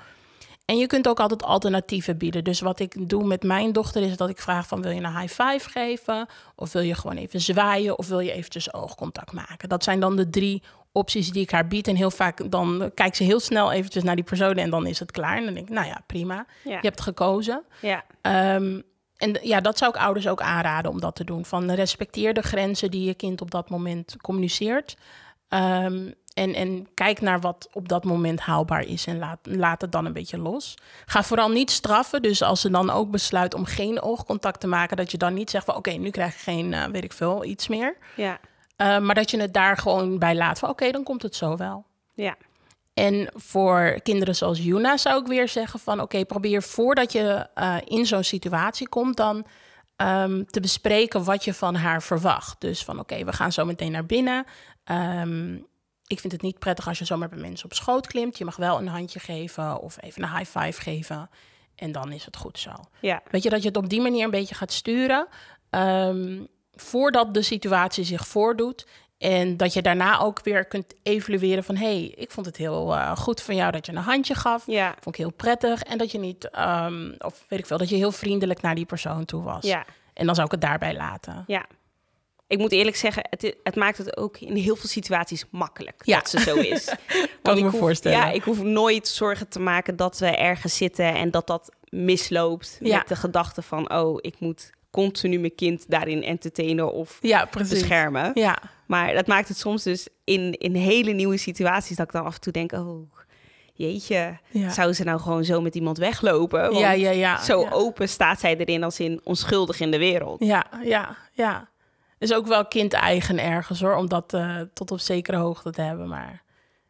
En 0.65 0.77
je 0.77 0.87
kunt 0.87 1.07
ook 1.07 1.19
altijd 1.19 1.43
alternatieven 1.43 2.17
bieden. 2.17 2.43
Dus 2.43 2.59
wat 2.59 2.79
ik 2.79 3.09
doe 3.09 3.25
met 3.25 3.43
mijn 3.43 3.71
dochter 3.71 4.01
is 4.01 4.17
dat 4.17 4.29
ik 4.29 4.41
vraag 4.41 4.67
van... 4.67 4.81
wil 4.81 4.91
je 4.91 5.01
een 5.01 5.17
high 5.19 5.41
five 5.41 5.69
geven? 5.69 6.27
Of 6.55 6.71
wil 6.71 6.81
je 6.81 6.95
gewoon 6.95 7.17
even 7.17 7.41
zwaaien? 7.41 7.97
Of 7.97 8.07
wil 8.07 8.19
je 8.19 8.31
eventjes 8.31 8.73
oogcontact 8.73 9.31
maken? 9.31 9.69
Dat 9.69 9.83
zijn 9.83 9.99
dan 9.99 10.15
de 10.15 10.29
drie 10.29 10.63
opties 10.91 11.31
die 11.31 11.41
ik 11.41 11.51
haar 11.51 11.67
bied. 11.67 11.87
En 11.87 11.95
heel 11.95 12.11
vaak 12.11 12.51
dan 12.51 12.91
kijkt 12.93 13.15
ze 13.15 13.23
heel 13.23 13.39
snel 13.39 13.71
eventjes 13.71 14.03
naar 14.03 14.15
die 14.15 14.23
persoon... 14.23 14.55
en 14.55 14.69
dan 14.69 14.85
is 14.85 14.99
het 14.99 15.11
klaar. 15.11 15.37
En 15.37 15.45
dan 15.45 15.53
denk 15.53 15.67
ik, 15.67 15.73
nou 15.73 15.87
ja, 15.87 16.01
prima. 16.05 16.45
Ja. 16.63 16.71
Je 16.71 16.87
hebt 16.87 17.01
gekozen. 17.01 17.63
Ja. 17.81 18.03
Um, 18.55 18.83
en 19.17 19.37
ja, 19.41 19.61
dat 19.61 19.77
zou 19.77 19.91
ik 19.91 20.01
ouders 20.01 20.27
ook 20.27 20.41
aanraden 20.41 20.91
om 20.91 20.99
dat 20.99 21.15
te 21.15 21.23
doen. 21.23 21.45
Van 21.45 21.71
respecteer 21.71 22.33
de 22.33 22.41
grenzen 22.41 22.91
die 22.91 23.05
je 23.05 23.13
kind 23.13 23.41
op 23.41 23.51
dat 23.51 23.69
moment 23.69 24.15
communiceert. 24.21 24.97
Um, 25.49 26.13
en, 26.33 26.53
en 26.53 26.87
kijk 26.93 27.21
naar 27.21 27.39
wat 27.39 27.69
op 27.73 27.89
dat 27.89 28.03
moment 28.03 28.39
haalbaar 28.39 28.85
is 28.85 29.05
en 29.05 29.19
laat, 29.19 29.39
laat 29.41 29.81
het 29.81 29.91
dan 29.91 30.05
een 30.05 30.13
beetje 30.13 30.37
los. 30.37 30.75
Ga 31.05 31.23
vooral 31.23 31.49
niet 31.49 31.71
straffen. 31.71 32.21
Dus 32.21 32.41
als 32.41 32.61
ze 32.61 32.69
dan 32.69 32.89
ook 32.89 33.11
besluit 33.11 33.53
om 33.53 33.65
geen 33.65 34.01
oogcontact 34.01 34.59
te 34.59 34.67
maken, 34.67 34.97
dat 34.97 35.11
je 35.11 35.17
dan 35.17 35.33
niet 35.33 35.49
zegt 35.49 35.65
van 35.65 35.75
oké, 35.75 35.89
okay, 35.89 36.01
nu 36.01 36.09
krijg 36.09 36.33
je 36.33 36.39
geen, 36.39 36.71
uh, 36.71 36.85
weet 36.85 37.03
ik 37.03 37.13
veel, 37.13 37.45
iets 37.45 37.67
meer. 37.67 37.97
Ja. 38.15 38.39
Uh, 38.81 38.99
maar 38.99 39.15
dat 39.15 39.31
je 39.31 39.39
het 39.39 39.53
daar 39.53 39.77
gewoon 39.77 40.19
bij 40.19 40.35
laat 40.35 40.59
van 40.59 40.69
oké, 40.69 40.79
okay, 40.79 40.93
dan 40.93 41.03
komt 41.03 41.21
het 41.21 41.35
zo 41.35 41.57
wel. 41.57 41.85
Ja. 42.13 42.35
En 42.93 43.29
voor 43.33 43.99
kinderen 44.03 44.35
zoals 44.35 44.59
Juna 44.59 44.97
zou 44.97 45.21
ik 45.21 45.27
weer 45.27 45.47
zeggen 45.47 45.79
van 45.79 45.93
oké, 45.93 46.03
okay, 46.03 46.25
probeer 46.25 46.63
voordat 46.63 47.11
je 47.11 47.47
uh, 47.55 47.77
in 47.85 48.05
zo'n 48.05 48.23
situatie 48.23 48.89
komt 48.89 49.17
dan 49.17 49.45
um, 49.97 50.45
te 50.45 50.59
bespreken 50.59 51.23
wat 51.23 51.43
je 51.43 51.53
van 51.53 51.75
haar 51.75 52.01
verwacht. 52.01 52.61
Dus 52.61 52.83
van 52.83 52.99
oké, 52.99 53.13
okay, 53.13 53.25
we 53.25 53.33
gaan 53.33 53.51
zo 53.51 53.65
meteen 53.65 53.91
naar 53.91 54.05
binnen. 54.05 54.45
Um, 54.91 55.65
ik 56.07 56.19
vind 56.19 56.33
het 56.33 56.41
niet 56.41 56.59
prettig 56.59 56.87
als 56.87 56.99
je 56.99 57.05
zomaar 57.05 57.29
bij 57.29 57.39
mensen 57.39 57.65
op 57.65 57.73
schoot 57.73 58.07
klimt. 58.07 58.37
Je 58.37 58.45
mag 58.45 58.55
wel 58.55 58.77
een 58.77 58.87
handje 58.87 59.19
geven 59.19 59.79
of 59.79 60.01
even 60.01 60.23
een 60.23 60.37
high 60.37 60.59
five 60.59 60.81
geven. 60.81 61.29
En 61.75 61.91
dan 61.91 62.11
is 62.11 62.25
het 62.25 62.37
goed 62.37 62.59
zo. 62.59 62.71
Ja. 63.01 63.21
Weet 63.29 63.43
je, 63.43 63.49
dat 63.49 63.61
je 63.61 63.67
het 63.67 63.77
op 63.77 63.89
die 63.89 64.01
manier 64.01 64.23
een 64.23 64.31
beetje 64.31 64.55
gaat 64.55 64.71
sturen. 64.71 65.27
Um, 65.69 66.47
voordat 66.75 67.33
de 67.33 67.41
situatie 67.41 68.03
zich 68.03 68.27
voordoet. 68.27 68.85
En 69.17 69.57
dat 69.57 69.73
je 69.73 69.81
daarna 69.81 70.19
ook 70.19 70.43
weer 70.43 70.65
kunt 70.65 70.93
evalueren 71.03 71.63
van... 71.63 71.75
hé, 71.75 71.85
hey, 71.85 72.13
ik 72.15 72.31
vond 72.31 72.45
het 72.45 72.57
heel 72.57 72.93
uh, 72.93 73.15
goed 73.17 73.41
van 73.41 73.55
jou 73.55 73.71
dat 73.71 73.85
je 73.85 73.91
een 73.91 73.97
handje 73.97 74.35
gaf. 74.35 74.63
Ja. 74.67 74.95
Vond 74.99 75.15
ik 75.15 75.21
heel 75.21 75.31
prettig. 75.31 75.83
En 75.83 75.97
dat 75.97 76.11
je 76.11 76.17
niet, 76.17 76.49
um, 76.59 77.15
of 77.17 77.45
weet 77.47 77.59
ik 77.59 77.65
veel, 77.65 77.77
dat 77.77 77.89
je 77.89 77.95
heel 77.95 78.11
vriendelijk 78.11 78.61
naar 78.61 78.75
die 78.75 78.85
persoon 78.85 79.25
toe 79.25 79.43
was. 79.43 79.65
Ja. 79.65 79.85
En 80.13 80.25
dan 80.25 80.35
zou 80.35 80.45
ik 80.45 80.51
het 80.51 80.61
daarbij 80.61 80.95
laten. 80.95 81.43
Ja. 81.47 81.65
Ik 82.47 82.57
moet 82.57 82.71
eerlijk 82.71 82.95
zeggen, 82.95 83.25
het, 83.29 83.55
het, 83.63 83.75
maakt 83.75 83.97
het 83.97 84.17
ook 84.17 84.37
in 84.37 84.55
heel 84.55 84.75
veel 84.75 84.89
situaties 84.89 85.45
makkelijk 85.49 86.01
ja. 86.05 86.17
dat 86.17 86.29
ze 86.29 86.39
zo 86.39 86.55
is. 86.55 86.85
kan 87.41 87.57
ik 87.57 87.63
me 87.63 87.69
hoef, 87.69 87.79
voorstellen. 87.79 88.17
Ja, 88.17 88.31
ik 88.31 88.43
hoef 88.43 88.61
nooit 88.61 89.07
zorgen 89.07 89.47
te 89.47 89.59
maken 89.59 89.95
dat 89.95 90.19
we 90.19 90.27
ergens 90.27 90.77
zitten 90.77 91.13
en 91.15 91.31
dat 91.31 91.47
dat 91.47 91.71
misloopt. 91.89 92.77
Ja. 92.81 92.97
Met 92.97 93.07
de 93.07 93.15
gedachte 93.15 93.61
van, 93.61 93.93
oh, 93.93 94.17
ik 94.21 94.39
moet 94.39 94.71
continu 94.91 95.39
mijn 95.39 95.55
kind 95.55 95.85
daarin 95.87 96.23
entertainen 96.23 96.93
of 96.93 97.17
ja, 97.21 97.49
beschermen. 97.57 98.31
Ja. 98.33 98.57
Maar 98.85 99.13
dat 99.13 99.27
maakt 99.27 99.47
het 99.47 99.57
soms 99.57 99.83
dus 99.83 100.07
in, 100.23 100.53
in 100.53 100.75
hele 100.75 101.11
nieuwe 101.11 101.37
situaties 101.37 101.95
dat 101.95 102.05
ik 102.05 102.11
dan 102.11 102.25
af 102.25 102.33
en 102.35 102.41
toe 102.41 102.53
denk, 102.53 102.71
oh, 102.71 103.11
jeetje, 103.73 104.37
Ja. 104.49 104.69
zou 104.69 104.93
ze 104.93 105.03
nou 105.03 105.19
gewoon 105.19 105.43
zo 105.43 105.61
met 105.61 105.75
iemand 105.75 105.97
weglopen? 105.97 106.61
Want 106.61 106.77
Ja, 106.77 106.91
ja, 106.91 107.09
ja. 107.11 107.41
Zo 107.43 107.61
ja. 107.61 107.69
open 107.71 108.09
staat 108.09 108.39
zij 108.39 108.57
erin 108.57 108.83
als 108.83 108.99
in 108.99 109.21
onschuldig 109.23 109.79
in 109.79 109.91
de 109.91 109.97
wereld. 109.97 110.43
Ja, 110.43 110.65
ja, 110.83 111.17
ja. 111.31 111.69
Is 112.17 112.33
ook 112.33 112.47
wel 112.47 112.65
kind-eigen 112.65 113.39
ergens 113.39 113.81
hoor, 113.81 113.95
om 113.95 114.09
dat 114.09 114.33
uh, 114.33 114.61
tot 114.73 114.91
op 114.91 114.99
zekere 114.99 115.37
hoogte 115.37 115.71
te 115.71 115.81
hebben. 115.81 116.07
Maar 116.07 116.43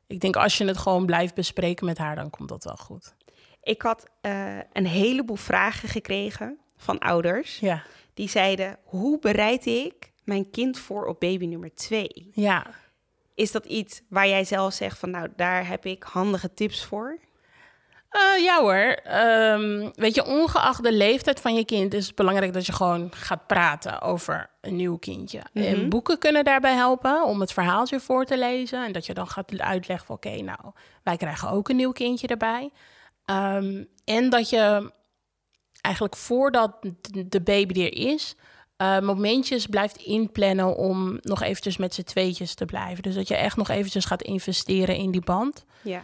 ik 0.07 0.19
denk 0.19 0.35
als 0.35 0.57
je 0.57 0.65
het 0.65 0.77
gewoon 0.77 1.05
blijft 1.05 1.35
bespreken 1.35 1.85
met 1.85 1.97
haar, 1.97 2.15
dan 2.15 2.29
komt 2.29 2.49
dat 2.49 2.63
wel 2.63 2.75
goed. 2.75 3.13
Ik 3.63 3.81
had 3.81 4.07
uh, 4.21 4.57
een 4.73 4.87
heleboel 4.87 5.35
vragen 5.35 5.89
gekregen 5.89 6.57
van 6.81 6.99
ouders. 6.99 7.59
Ja. 7.59 7.83
Die 8.13 8.29
zeiden, 8.29 8.77
hoe 8.83 9.19
bereid 9.19 9.65
ik 9.65 10.11
mijn 10.23 10.49
kind 10.49 10.79
voor 10.79 11.05
op 11.05 11.19
baby 11.19 11.45
nummer 11.45 11.75
twee? 11.75 12.31
Ja. 12.33 12.65
Is 13.35 13.51
dat 13.51 13.65
iets 13.65 14.01
waar 14.09 14.27
jij 14.27 14.43
zelf 14.43 14.73
zegt 14.73 14.97
van, 14.99 15.09
nou, 15.09 15.27
daar 15.35 15.67
heb 15.67 15.85
ik 15.85 16.03
handige 16.03 16.53
tips 16.53 16.85
voor? 16.85 17.17
Uh, 18.11 18.43
ja 18.43 18.59
hoor. 18.59 18.97
Ehm, 19.03 19.89
weet 19.93 20.15
je, 20.15 20.25
ongeacht 20.25 20.83
de 20.83 20.93
leeftijd 20.93 21.39
van 21.41 21.55
je 21.55 21.65
kind 21.65 21.93
is 21.93 22.07
het 22.07 22.15
belangrijk 22.15 22.53
dat 22.53 22.65
je 22.65 22.73
gewoon 22.73 23.11
gaat 23.15 23.47
praten 23.47 24.01
over 24.01 24.49
een 24.61 24.75
nieuw 24.75 24.97
kindje. 24.97 25.41
En 25.53 25.79
Mhm. 25.79 25.89
boeken 25.89 26.17
kunnen 26.17 26.43
daarbij 26.43 26.73
helpen 26.75 27.23
om 27.25 27.39
het 27.39 27.53
verhaaltje 27.53 27.99
voor 27.99 28.25
te 28.25 28.37
lezen. 28.37 28.85
En 28.85 28.91
dat 28.91 29.05
je 29.05 29.13
dan 29.13 29.27
gaat 29.27 29.59
uitleggen 29.59 30.05
van 30.05 30.15
oké, 30.15 30.41
nou, 30.41 30.59
wij 31.03 31.17
krijgen 31.17 31.49
ook 31.49 31.69
een 31.69 31.75
nieuw 31.75 31.91
kindje 31.91 32.27
erbij. 32.27 32.69
Ehm, 33.25 33.83
en 34.05 34.29
dat 34.29 34.49
je 34.49 34.91
eigenlijk 35.81 36.15
voordat 36.15 36.77
de 37.27 37.41
baby 37.41 37.81
er 37.81 37.93
is, 37.93 38.35
eh, 38.77 38.99
momentjes 38.99 39.65
blijft 39.67 39.97
inplannen 39.97 40.75
om 40.75 41.17
nog 41.21 41.41
eventjes 41.41 41.77
met 41.77 41.93
z'n 41.93 42.03
tweetjes 42.03 42.53
te 42.53 42.65
blijven. 42.65 43.03
Dus 43.03 43.15
dat 43.15 43.27
je 43.27 43.35
echt 43.35 43.57
nog 43.57 43.69
eventjes 43.69 44.05
gaat 44.05 44.21
investeren 44.21 44.95
in 44.95 45.11
die 45.11 45.21
band. 45.23 45.65
Ja. 45.81 46.03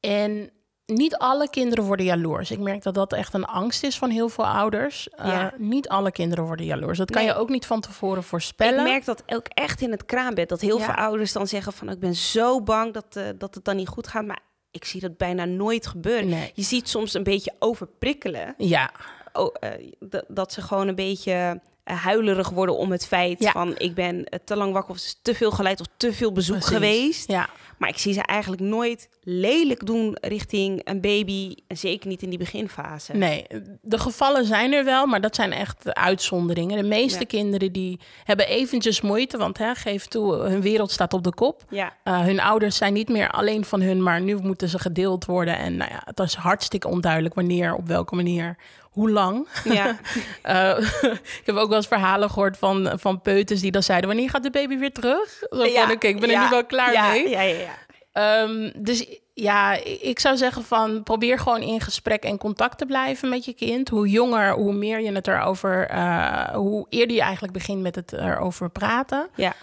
En 0.00 0.50
niet 0.86 1.16
alle 1.16 1.50
kinderen 1.50 1.84
worden 1.84 2.06
jaloers. 2.06 2.50
Ik 2.50 2.58
merk 2.58 2.82
dat 2.82 2.94
dat 2.94 3.12
echt 3.12 3.34
een 3.34 3.44
angst 3.44 3.82
is 3.82 3.98
van 3.98 4.10
heel 4.10 4.28
veel 4.28 4.46
ouders. 4.46 5.08
Uh, 5.20 5.26
Ja. 5.26 5.52
Niet 5.58 5.88
alle 5.88 6.12
kinderen 6.12 6.44
worden 6.44 6.66
jaloers. 6.66 6.98
Dat 6.98 7.10
kan 7.10 7.22
Nee. 7.24 7.32
je 7.32 7.38
ook 7.38 7.48
niet 7.48 7.66
van 7.66 7.80
tevoren 7.80 8.22
voorspellen. 8.22 8.78
Ik 8.86 8.90
merk 8.92 9.04
dat 9.04 9.22
ook 9.26 9.46
echt 9.48 9.80
in 9.80 9.90
het 9.90 10.04
kraambed. 10.04 10.48
Dat 10.48 10.60
heel 10.60 10.78
Ja. 10.78 10.84
veel 10.84 10.94
ouders 10.94 11.32
dan 11.32 11.46
zeggen 11.46 11.72
van... 11.72 11.88
ik 11.90 11.98
ben 11.98 12.14
zo 12.14 12.62
bang 12.62 12.92
dat, 12.92 13.16
eh, 13.16 13.24
dat 13.38 13.54
het 13.54 13.64
dan 13.64 13.76
niet 13.76 13.88
goed 13.88 14.06
gaat. 14.06 14.24
Maar 14.26 14.40
ik 14.72 14.84
zie 14.84 15.00
dat 15.00 15.16
bijna 15.16 15.44
nooit 15.44 15.86
gebeuren. 15.86 16.28
Nee. 16.28 16.50
Je 16.54 16.62
ziet 16.62 16.88
soms 16.88 17.14
een 17.14 17.22
beetje 17.22 17.52
overprikkelen. 17.58 18.54
Ja, 18.58 18.90
Oh, 19.34 19.54
eh, 19.60 19.70
dat- 20.00 20.24
ze 20.52 20.62
gewoon 20.62 20.88
een 20.88 20.94
beetje 20.94 21.60
huilerig 21.84 22.48
worden 22.50 22.76
om 22.76 22.90
het 22.90 23.06
feit 23.06 23.42
Ja. 23.42 23.50
van... 23.50 23.74
ik 23.78 23.94
ben 23.94 24.24
eh, 24.24 24.38
te 24.44 24.56
lang 24.56 24.72
wakker 24.72 24.90
of 24.90 24.96
is 24.96 25.18
te 25.22 25.34
veel 25.34 25.50
geleid 25.50 25.80
of 25.80 25.86
te 25.96 26.12
veel 26.12 26.32
bezoek 26.32 26.56
Precies. 26.58 26.74
geweest. 26.76 27.30
ja. 27.30 27.48
Maar 27.78 27.90
ik 27.90 27.98
zie 27.98 28.12
ze 28.12 28.22
eigenlijk 28.22 28.62
nooit 28.62 29.08
lelijk 29.22 29.86
doen 29.86 30.16
richting 30.20 30.80
een 30.84 31.00
baby. 31.00 31.54
En 31.66 31.76
zeker 31.76 32.08
niet 32.08 32.22
in 32.22 32.28
die 32.28 32.38
beginfase. 32.38 33.12
Nee, 33.16 33.46
de 33.82 33.98
gevallen 33.98 34.44
zijn 34.46 34.72
er 34.72 34.84
wel, 34.84 35.06
maar 35.06 35.20
dat 35.20 35.34
zijn 35.34 35.52
echt 35.52 35.82
de 35.84 35.94
uitzonderingen. 35.94 36.76
De 36.82 36.88
meeste 36.88 37.18
Ja. 37.18 37.24
kinderen 37.26 37.72
die 37.72 38.00
hebben 38.24 38.46
eventjes 38.48 39.00
moeite, 39.00 39.38
want 39.38 39.58
hè, 39.58 39.74
geef 39.74 40.06
toe, 40.06 40.34
hun 40.34 40.60
wereld 40.60 40.90
staat 40.90 41.12
op 41.12 41.24
de 41.24 41.34
kop. 41.34 41.64
Ja, 41.70 41.92
Uh, 42.04 42.20
hun 42.20 42.40
ouders 42.40 42.76
zijn 42.76 42.92
niet 42.92 43.08
meer 43.08 43.30
alleen 43.30 43.64
van 43.64 43.80
hun, 43.80 44.02
maar 44.02 44.20
nu 44.20 44.36
moeten 44.36 44.68
ze 44.68 44.78
gedeeld 44.78 45.24
worden. 45.24 45.56
En 45.58 45.76
nou 45.76 45.90
ja, 45.90 46.02
het 46.04 46.18
is 46.18 46.34
hartstikke 46.34 46.88
onduidelijk 46.88 47.34
wanneer, 47.34 47.74
op 47.74 47.86
welke 47.86 48.14
manier, 48.14 48.56
hoe 48.92 49.10
lang. 49.10 49.48
ja, 49.64 49.98
Uh, 50.46 50.78
ik 51.40 51.42
heb 51.44 51.56
ook 51.56 51.68
wel 51.68 51.76
eens 51.76 51.86
verhalen 51.86 52.30
gehoord 52.30 52.56
van, 52.58 52.92
van 52.94 53.20
peuters 53.20 53.60
die 53.60 53.70
dan 53.70 53.82
zeiden... 53.82 54.08
wanneer 54.08 54.30
gaat 54.30 54.42
de 54.42 54.50
baby 54.50 54.78
weer 54.78 54.92
terug? 54.92 55.28
Zo 55.28 55.46
van, 55.50 55.70
Ja, 55.70 55.90
oké, 55.90 56.06
ik 56.06 56.20
ben 56.20 56.30
er 56.30 56.42
nu 56.44 56.48
wel 56.50 56.66
klaar 56.66 56.92
ja, 56.92 57.10
mee. 57.10 57.28
Ja, 57.28 57.40
ja, 57.40 57.56
ja. 57.56 57.74
Ehm, 58.12 58.70
dus 58.76 59.06
ja, 59.34 59.72
ik 60.00 60.18
zou 60.18 60.36
zeggen 60.36 60.64
van 60.64 61.02
probeer 61.02 61.38
gewoon 61.38 61.60
in 61.60 61.80
gesprek 61.80 62.22
en 62.22 62.38
contact 62.38 62.78
te 62.78 62.86
blijven 62.86 63.28
met 63.28 63.44
je 63.44 63.52
kind. 63.52 63.88
Hoe 63.88 64.08
jonger, 64.08 64.52
hoe 64.52 64.72
meer 64.72 65.00
je 65.00 65.12
het 65.12 65.28
erover, 65.28 65.86
eh, 65.86 66.54
hoe 66.54 66.86
eerder 66.88 67.16
je 67.16 67.22
eigenlijk 67.22 67.52
begint 67.52 67.82
met 67.82 67.94
het 67.94 68.12
erover 68.12 68.70
praten. 68.70 69.28
ja. 69.34 69.54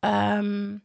Ehm, 0.00 0.76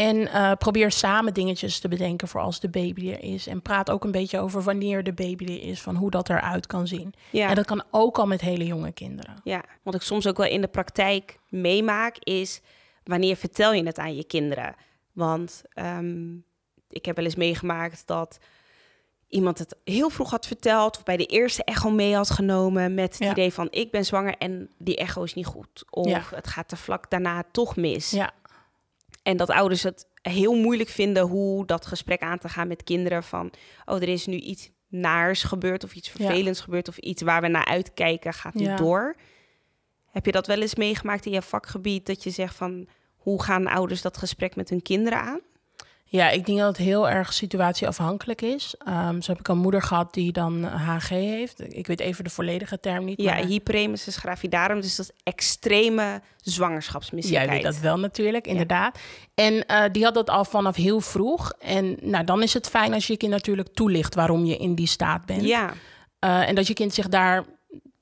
en 0.00 0.28
eh, 0.32 0.52
probeer 0.58 0.90
samen 0.90 1.34
dingetjes 1.34 1.78
te 1.78 1.88
bedenken 1.88 2.28
voor 2.28 2.40
als 2.40 2.60
de 2.60 2.68
baby 2.68 3.10
er 3.10 3.22
is. 3.22 3.46
En 3.46 3.62
praat 3.62 3.90
ook 3.90 4.04
een 4.04 4.10
beetje 4.10 4.38
over 4.38 4.62
wanneer 4.62 5.02
de 5.02 5.12
baby 5.12 5.44
er 5.44 5.62
is, 5.62 5.80
van 5.80 5.96
hoe 5.96 6.10
dat 6.10 6.28
eruit 6.28 6.66
kan 6.66 6.86
zien. 6.86 7.14
ja. 7.30 7.48
En 7.48 7.54
dat 7.54 7.66
kan 7.66 7.82
ook 7.90 8.18
al 8.18 8.26
met 8.26 8.40
hele 8.40 8.66
jonge 8.66 8.92
kinderen. 8.92 9.34
Ja, 9.44 9.64
wat 9.82 9.94
ik 9.94 10.02
soms 10.02 10.26
ook 10.26 10.36
wel 10.36 10.46
in 10.46 10.60
de 10.60 10.68
praktijk 10.68 11.38
meemaak 11.48 12.16
is 12.18 12.60
wanneer 13.04 13.36
vertel 13.36 13.72
je 13.72 13.82
het 13.86 13.98
aan 13.98 14.16
je 14.16 14.24
kinderen? 14.24 14.74
Want 15.12 15.62
ehm, 15.72 16.34
ik 16.90 17.04
heb 17.04 17.16
wel 17.16 17.24
eens 17.24 17.34
meegemaakt 17.34 18.06
dat 18.06 18.38
iemand 19.28 19.58
het 19.58 19.76
heel 19.84 20.10
vroeg 20.10 20.30
had 20.30 20.46
verteld 20.46 20.96
of 20.96 21.02
bij 21.02 21.16
de 21.16 21.26
eerste 21.26 21.64
echo 21.64 21.90
mee 21.90 22.14
had 22.14 22.30
genomen 22.30 22.94
met 22.94 23.12
het 23.12 23.18
Ja. 23.24 23.30
idee 23.30 23.52
van 23.52 23.68
ik 23.70 23.90
ben 23.90 24.04
zwanger 24.04 24.34
en 24.38 24.70
die 24.78 24.96
echo 24.96 25.22
is 25.22 25.34
niet 25.34 25.46
goed. 25.46 25.84
Of 25.90 26.06
Ja. 26.06 26.22
het 26.34 26.46
gaat 26.46 26.68
te 26.68 26.76
vlak 26.76 27.10
daarna 27.10 27.42
toch 27.52 27.76
mis. 27.76 28.10
Ja, 28.10 28.30
En 29.22 29.36
dat 29.36 29.50
ouders 29.50 29.82
het 29.82 30.06
heel 30.22 30.54
moeilijk 30.54 30.88
vinden 30.88 31.22
hoe 31.26 31.66
dat 31.66 31.86
gesprek 31.86 32.20
aan 32.22 32.38
te 32.38 32.48
gaan 32.48 32.68
met 32.68 32.82
kinderen 32.82 33.22
van 33.22 33.50
oh 33.84 34.02
er 34.02 34.08
is 34.08 34.26
nu 34.26 34.36
iets 34.36 34.70
naars 34.88 35.42
gebeurd 35.42 35.84
of 35.84 35.94
iets 35.94 36.12
Ja. 36.12 36.14
vervelends 36.26 36.60
gebeurd 36.60 36.88
of 36.88 36.96
iets 36.98 37.22
waar 37.22 37.40
we 37.40 37.48
naar 37.48 37.64
uitkijken 37.64 38.32
gaat 38.32 38.54
niet 38.54 38.66
Ja. 38.66 38.76
door. 38.76 39.16
Heb 40.10 40.26
je 40.26 40.32
dat 40.32 40.46
wel 40.46 40.60
eens 40.60 40.74
meegemaakt 40.74 41.26
in 41.26 41.32
je 41.32 41.42
vakgebied 41.42 42.06
dat 42.06 42.22
je 42.24 42.30
zegt 42.30 42.54
van 42.56 42.88
hoe 43.16 43.42
gaan 43.42 43.66
ouders 43.66 44.02
dat 44.02 44.16
gesprek 44.16 44.56
met 44.56 44.68
hun 44.70 44.82
kinderen 44.82 45.20
aan? 45.20 45.40
Ja, 46.12 46.30
ik 46.30 46.46
denk 46.46 46.58
dat 46.58 46.66
het 46.66 46.76
heel 46.76 47.08
erg 47.08 47.32
situatieafhankelijk 47.32 48.42
is. 48.42 48.74
Ehm, 48.78 49.20
zo 49.20 49.30
heb 49.30 49.40
ik 49.40 49.48
een 49.48 49.58
moeder 49.58 49.82
gehad 49.82 50.14
die 50.14 50.32
dan 50.32 50.64
HG 50.64 51.08
heeft. 51.08 51.74
Ik 51.74 51.86
weet 51.86 52.00
even 52.00 52.24
de 52.24 52.30
volledige 52.30 52.80
term 52.80 53.04
niet. 53.04 53.20
Ja, 53.20 53.34
maar 53.34 53.44
hyperemesis 53.44 54.16
gravidarum, 54.16 54.80
dus 54.80 54.96
dat 54.96 55.06
is 55.06 55.22
extreme 55.22 56.02
jij 56.02 56.20
zwangerschapsmisselijkheid. 56.40 57.62
weet 57.62 57.72
dat 57.72 57.82
wel 57.82 57.98
natuurlijk, 57.98 58.46
inderdaad. 58.46 58.98
En 59.34 59.66
eh, 59.66 59.82
die 59.92 60.04
had 60.04 60.14
dat 60.14 60.30
al 60.30 60.44
vanaf 60.44 60.76
heel 60.76 61.00
vroeg. 61.00 61.52
En 61.58 61.96
nou, 62.00 62.24
dan 62.24 62.42
is 62.42 62.54
het 62.54 62.68
fijn 62.68 62.94
als 62.94 63.06
je 63.06 63.12
je 63.12 63.18
kind 63.18 63.32
natuurlijk 63.32 63.68
toelicht 63.74 64.14
waarom 64.14 64.44
je 64.44 64.56
in 64.56 64.74
die 64.74 64.86
staat 64.86 65.26
bent. 65.26 65.42
Ja, 65.42 65.72
Eh, 66.18 66.48
en 66.48 66.54
dat 66.54 66.66
je 66.66 66.74
kind 66.74 66.94
zich 66.94 67.08
daar 67.08 67.44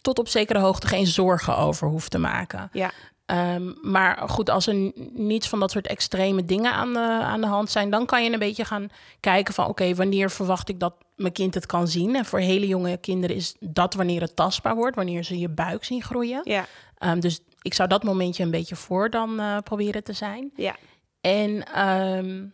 tot 0.01 0.18
op 0.18 0.29
zekere 0.29 0.59
hoogte 0.59 0.87
geen 0.87 1.07
zorgen 1.07 1.57
over 1.57 1.88
hoeft 1.88 2.11
te 2.11 2.18
maken. 2.18 2.68
ja, 2.73 2.90
Ehm, 3.28 3.72
maar 3.82 4.28
goed, 4.28 4.50
als 4.50 4.66
er 4.66 4.92
niets 5.12 5.48
van 5.48 5.60
dat 5.60 5.70
soort 5.70 5.86
extreme 5.86 6.44
dingen 6.44 6.72
aan 6.72 6.92
de, 6.92 6.98
aan 7.22 7.40
de 7.40 7.46
hand 7.46 7.70
zijn, 7.70 7.90
dan 7.90 8.06
kan 8.06 8.24
je 8.24 8.32
een 8.32 8.38
beetje 8.38 8.64
gaan 8.64 8.88
kijken 9.20 9.54
van 9.54 9.66
oké, 9.66 9.94
wanneer 9.94 10.30
verwacht 10.30 10.68
ik 10.68 10.80
dat 10.80 10.94
mijn 11.16 11.32
kind 11.32 11.54
het 11.54 11.66
kan 11.66 11.88
zien? 11.88 12.16
En 12.16 12.24
voor 12.24 12.38
hele 12.38 12.66
jonge 12.66 12.96
kinderen 12.96 13.36
is 13.36 13.54
dat 13.60 13.94
wanneer 13.94 14.20
het 14.20 14.36
tastbaar 14.36 14.74
wordt, 14.74 14.96
wanneer 14.96 15.22
ze 15.22 15.38
je 15.38 15.48
buik 15.48 15.84
zien 15.84 16.02
groeien. 16.02 16.40
ja, 16.44 16.66
Ehm, 16.98 17.20
dus 17.20 17.40
ik 17.62 17.74
zou 17.74 17.88
dat 17.88 18.02
momentje 18.02 18.42
een 18.42 18.50
beetje 18.50 18.76
voor 18.76 19.10
dan 19.10 19.40
eh, 19.40 19.58
proberen 19.64 20.04
te 20.04 20.12
zijn. 20.12 20.50
ja. 20.56 20.76
En 21.20 21.64
ehm, 21.72 22.46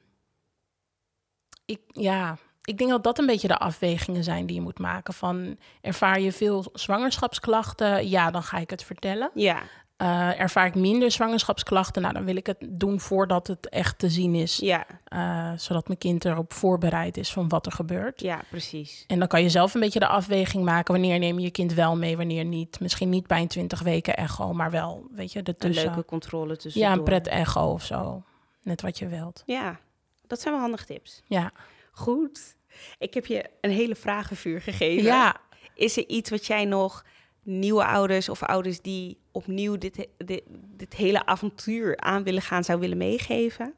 ik, 1.65 1.81
ja, 1.87 2.37
ik 2.65 2.79
denk 2.79 2.91
dat 2.91 3.05
dat 3.05 3.19
een 3.19 3.27
beetje 3.27 3.49
de 3.49 3.59
afwegingen 3.59 4.25
zijn 4.25 4.47
die 4.47 4.57
je 4.57 4.63
moet 4.63 4.79
maken. 4.79 5.15
Van 5.15 5.59
ervaar 5.81 6.21
je 6.21 6.33
veel 6.33 6.65
zwangerschapsklachten? 6.73 8.09
Ja, 8.09 8.31
dan 8.31 8.43
ga 8.43 8.59
ik 8.59 8.71
het 8.71 8.85
vertellen. 8.85 9.31
ja. 9.35 9.63
Eh, 9.97 10.41
ervaar 10.41 10.67
ik 10.67 10.75
minder 10.75 11.11
zwangerschapsklachten? 11.11 12.03
Nou, 12.03 12.15
dan 12.15 12.25
wil 12.25 12.37
ik 12.37 12.47
het 12.47 12.57
doen 12.69 13.01
voordat 13.01 13.47
het 13.47 13.69
echt 13.69 13.99
te 13.99 14.11
zien 14.11 14.35
is. 14.35 14.57
Ja, 14.57 14.87
eh, 15.05 15.53
zodat 15.57 15.87
mijn 15.87 15.99
kind 15.99 16.25
erop 16.25 16.53
voorbereid 16.53 17.17
is 17.17 17.33
van 17.33 17.49
wat 17.49 17.67
er 17.67 17.73
gebeurt. 17.73 18.21
ja, 18.21 18.41
precies. 18.51 19.05
En 19.07 19.19
dan 19.19 19.29
kan 19.29 19.43
je 19.43 19.49
zelf 19.49 19.75
een 19.75 19.81
beetje 19.81 19.99
de 19.99 20.07
afweging 20.07 20.65
maken. 20.65 20.93
Wanneer 20.95 21.19
neem 21.19 21.39
je 21.39 21.45
je 21.45 21.51
kind 21.51 21.73
wel 21.75 21.97
mee, 21.97 22.17
wanneer 22.17 22.45
niet. 22.45 22.81
Misschien 22.81 23.09
niet 23.09 23.27
bij 23.27 23.41
een 23.41 23.49
20 23.49 23.81
weken 23.83 24.17
echo, 24.17 24.53
maar 24.53 24.71
wel, 24.71 25.07
weet 25.11 25.33
je, 25.33 25.39
Een 25.39 25.45
ertussen. 25.45 25.85
leuke 25.87 26.05
controle 26.05 26.57
tussen. 26.57 26.81
Ja, 26.81 26.93
een 26.93 27.03
pret 27.03 27.27
echo 27.27 27.73
of 27.73 27.85
zo. 27.85 28.23
Net 28.63 28.83
wat 28.83 28.99
je 28.99 29.07
wilt. 29.09 29.43
Ja, 29.47 29.81
dat 30.27 30.41
zijn 30.41 30.55
wel 30.55 30.63
handige 30.63 30.85
tips. 30.85 31.23
Ja. 31.25 31.53
Goed. 31.93 32.57
Ik 32.99 33.15
heb 33.15 33.27
je 33.27 33.45
een 33.61 33.71
hele 33.71 33.95
vragenvuur 33.97 34.61
gegeven. 34.61 35.05
Ja, 35.05 35.37
Is 35.75 35.97
er 35.97 36.09
iets 36.09 36.31
wat 36.31 36.47
jij 36.47 36.65
nog 36.65 37.05
nieuwe 37.45 37.85
ouders 37.85 38.29
of 38.29 38.43
ouders 38.43 38.81
die 38.81 39.19
opnieuw 39.33 39.79
dit, 39.79 40.09
dit, 40.19 40.43
dit 40.77 40.95
hele 40.95 41.27
avontuur 41.27 41.97
aan 41.97 42.23
willen 42.23 42.43
gaan, 42.43 42.65
zou 42.65 42.81
willen 42.81 42.97
meegeven? 42.97 43.75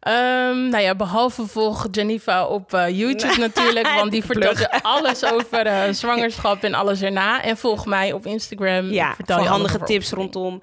Ehm, 0.00 0.68
nou 0.68 0.78
ja, 0.78 0.94
behalve 0.94 1.46
volg 1.46 1.86
Jennifer 1.90 2.46
op 2.46 2.74
eh, 2.74 2.98
YouTube 2.98 3.38
natuurlijk, 3.48 3.86
want 3.94 4.10
die 4.10 4.24
vertelt 4.24 4.58
je 4.58 4.82
alles 4.82 5.24
over 5.24 5.66
eh, 5.66 5.92
zwangerschap 5.92 6.62
en 6.62 6.74
alles 6.74 7.02
erna. 7.02 7.42
En 7.42 7.56
volg 7.56 7.86
mij 7.86 8.12
op 8.12 8.26
Instagram. 8.26 8.90
Ja, 8.90 9.14
voor 9.26 9.34
handige 9.34 9.82
tips 9.82 10.10
rondom 10.10 10.60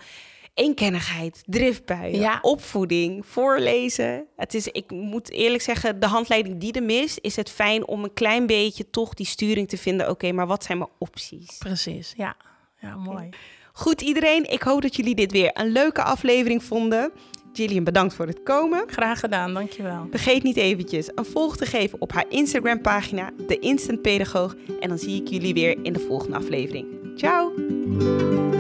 eenkennigheid, 0.58 1.44
driftbuien, 1.46 2.20
Ja. 2.20 2.40
opvoeding, 2.42 3.26
voorlezen. 3.26 4.26
Het 4.36 4.54
is, 4.54 4.68
ik 4.68 4.92
moet 4.92 5.32
eerlijk 5.32 5.64
zeggen, 5.64 6.00
de 6.00 6.06
handleiding 6.08 6.58
die 6.60 6.74
er 6.74 6.84
mist, 6.84 7.20
is 7.22 7.36
het 7.36 7.50
fijn 7.50 7.88
om 7.88 8.04
een 8.04 8.14
klein 8.14 8.46
beetje 8.46 8.90
toch 8.90 9.14
die 9.14 9.26
sturing 9.26 9.70
te 9.70 9.78
vinden. 9.78 10.10
Oké, 10.10 10.32
maar 10.32 10.48
wat 10.48 10.64
zijn 10.64 10.78
mijn 10.78 10.90
opties? 10.98 11.58
Precies, 11.58 12.14
ja. 12.18 12.36
Ja, 12.82 12.96
mooi. 12.96 13.30
Goed 13.74 14.02
iedereen, 14.02 14.52
ik 14.52 14.62
hoop 14.62 14.82
dat 14.82 14.96
jullie 14.96 15.16
dit 15.16 15.32
weer 15.32 15.52
een 15.54 15.72
leuke 15.72 16.04
aflevering 16.04 16.64
vonden. 16.64 17.12
Gillian, 17.54 17.84
bedankt 17.84 18.14
voor 18.14 18.28
het 18.28 18.44
komen. 18.44 18.84
Graag 18.88 19.20
gedaan, 19.20 19.54
dankjewel. 19.54 20.08
Vergeet 20.10 20.44
niet 20.44 20.58
eventjes 20.58 21.10
een 21.16 21.26
volg 21.26 21.58
te 21.58 21.66
geven 21.66 22.02
op 22.02 22.12
haar 22.14 22.26
Instagram 22.30 22.82
pagina, 22.82 23.30
De 23.48 23.60
Instant 23.60 24.02
Pedagoog. 24.02 24.56
En 24.80 24.90
dan 24.90 24.98
zie 24.98 25.22
ik 25.22 25.28
jullie 25.28 25.54
weer 25.54 25.78
in 25.84 25.94
de 25.94 26.00
volgende 26.00 26.38
aflevering. 26.38 26.86
Ciao! 27.16 28.57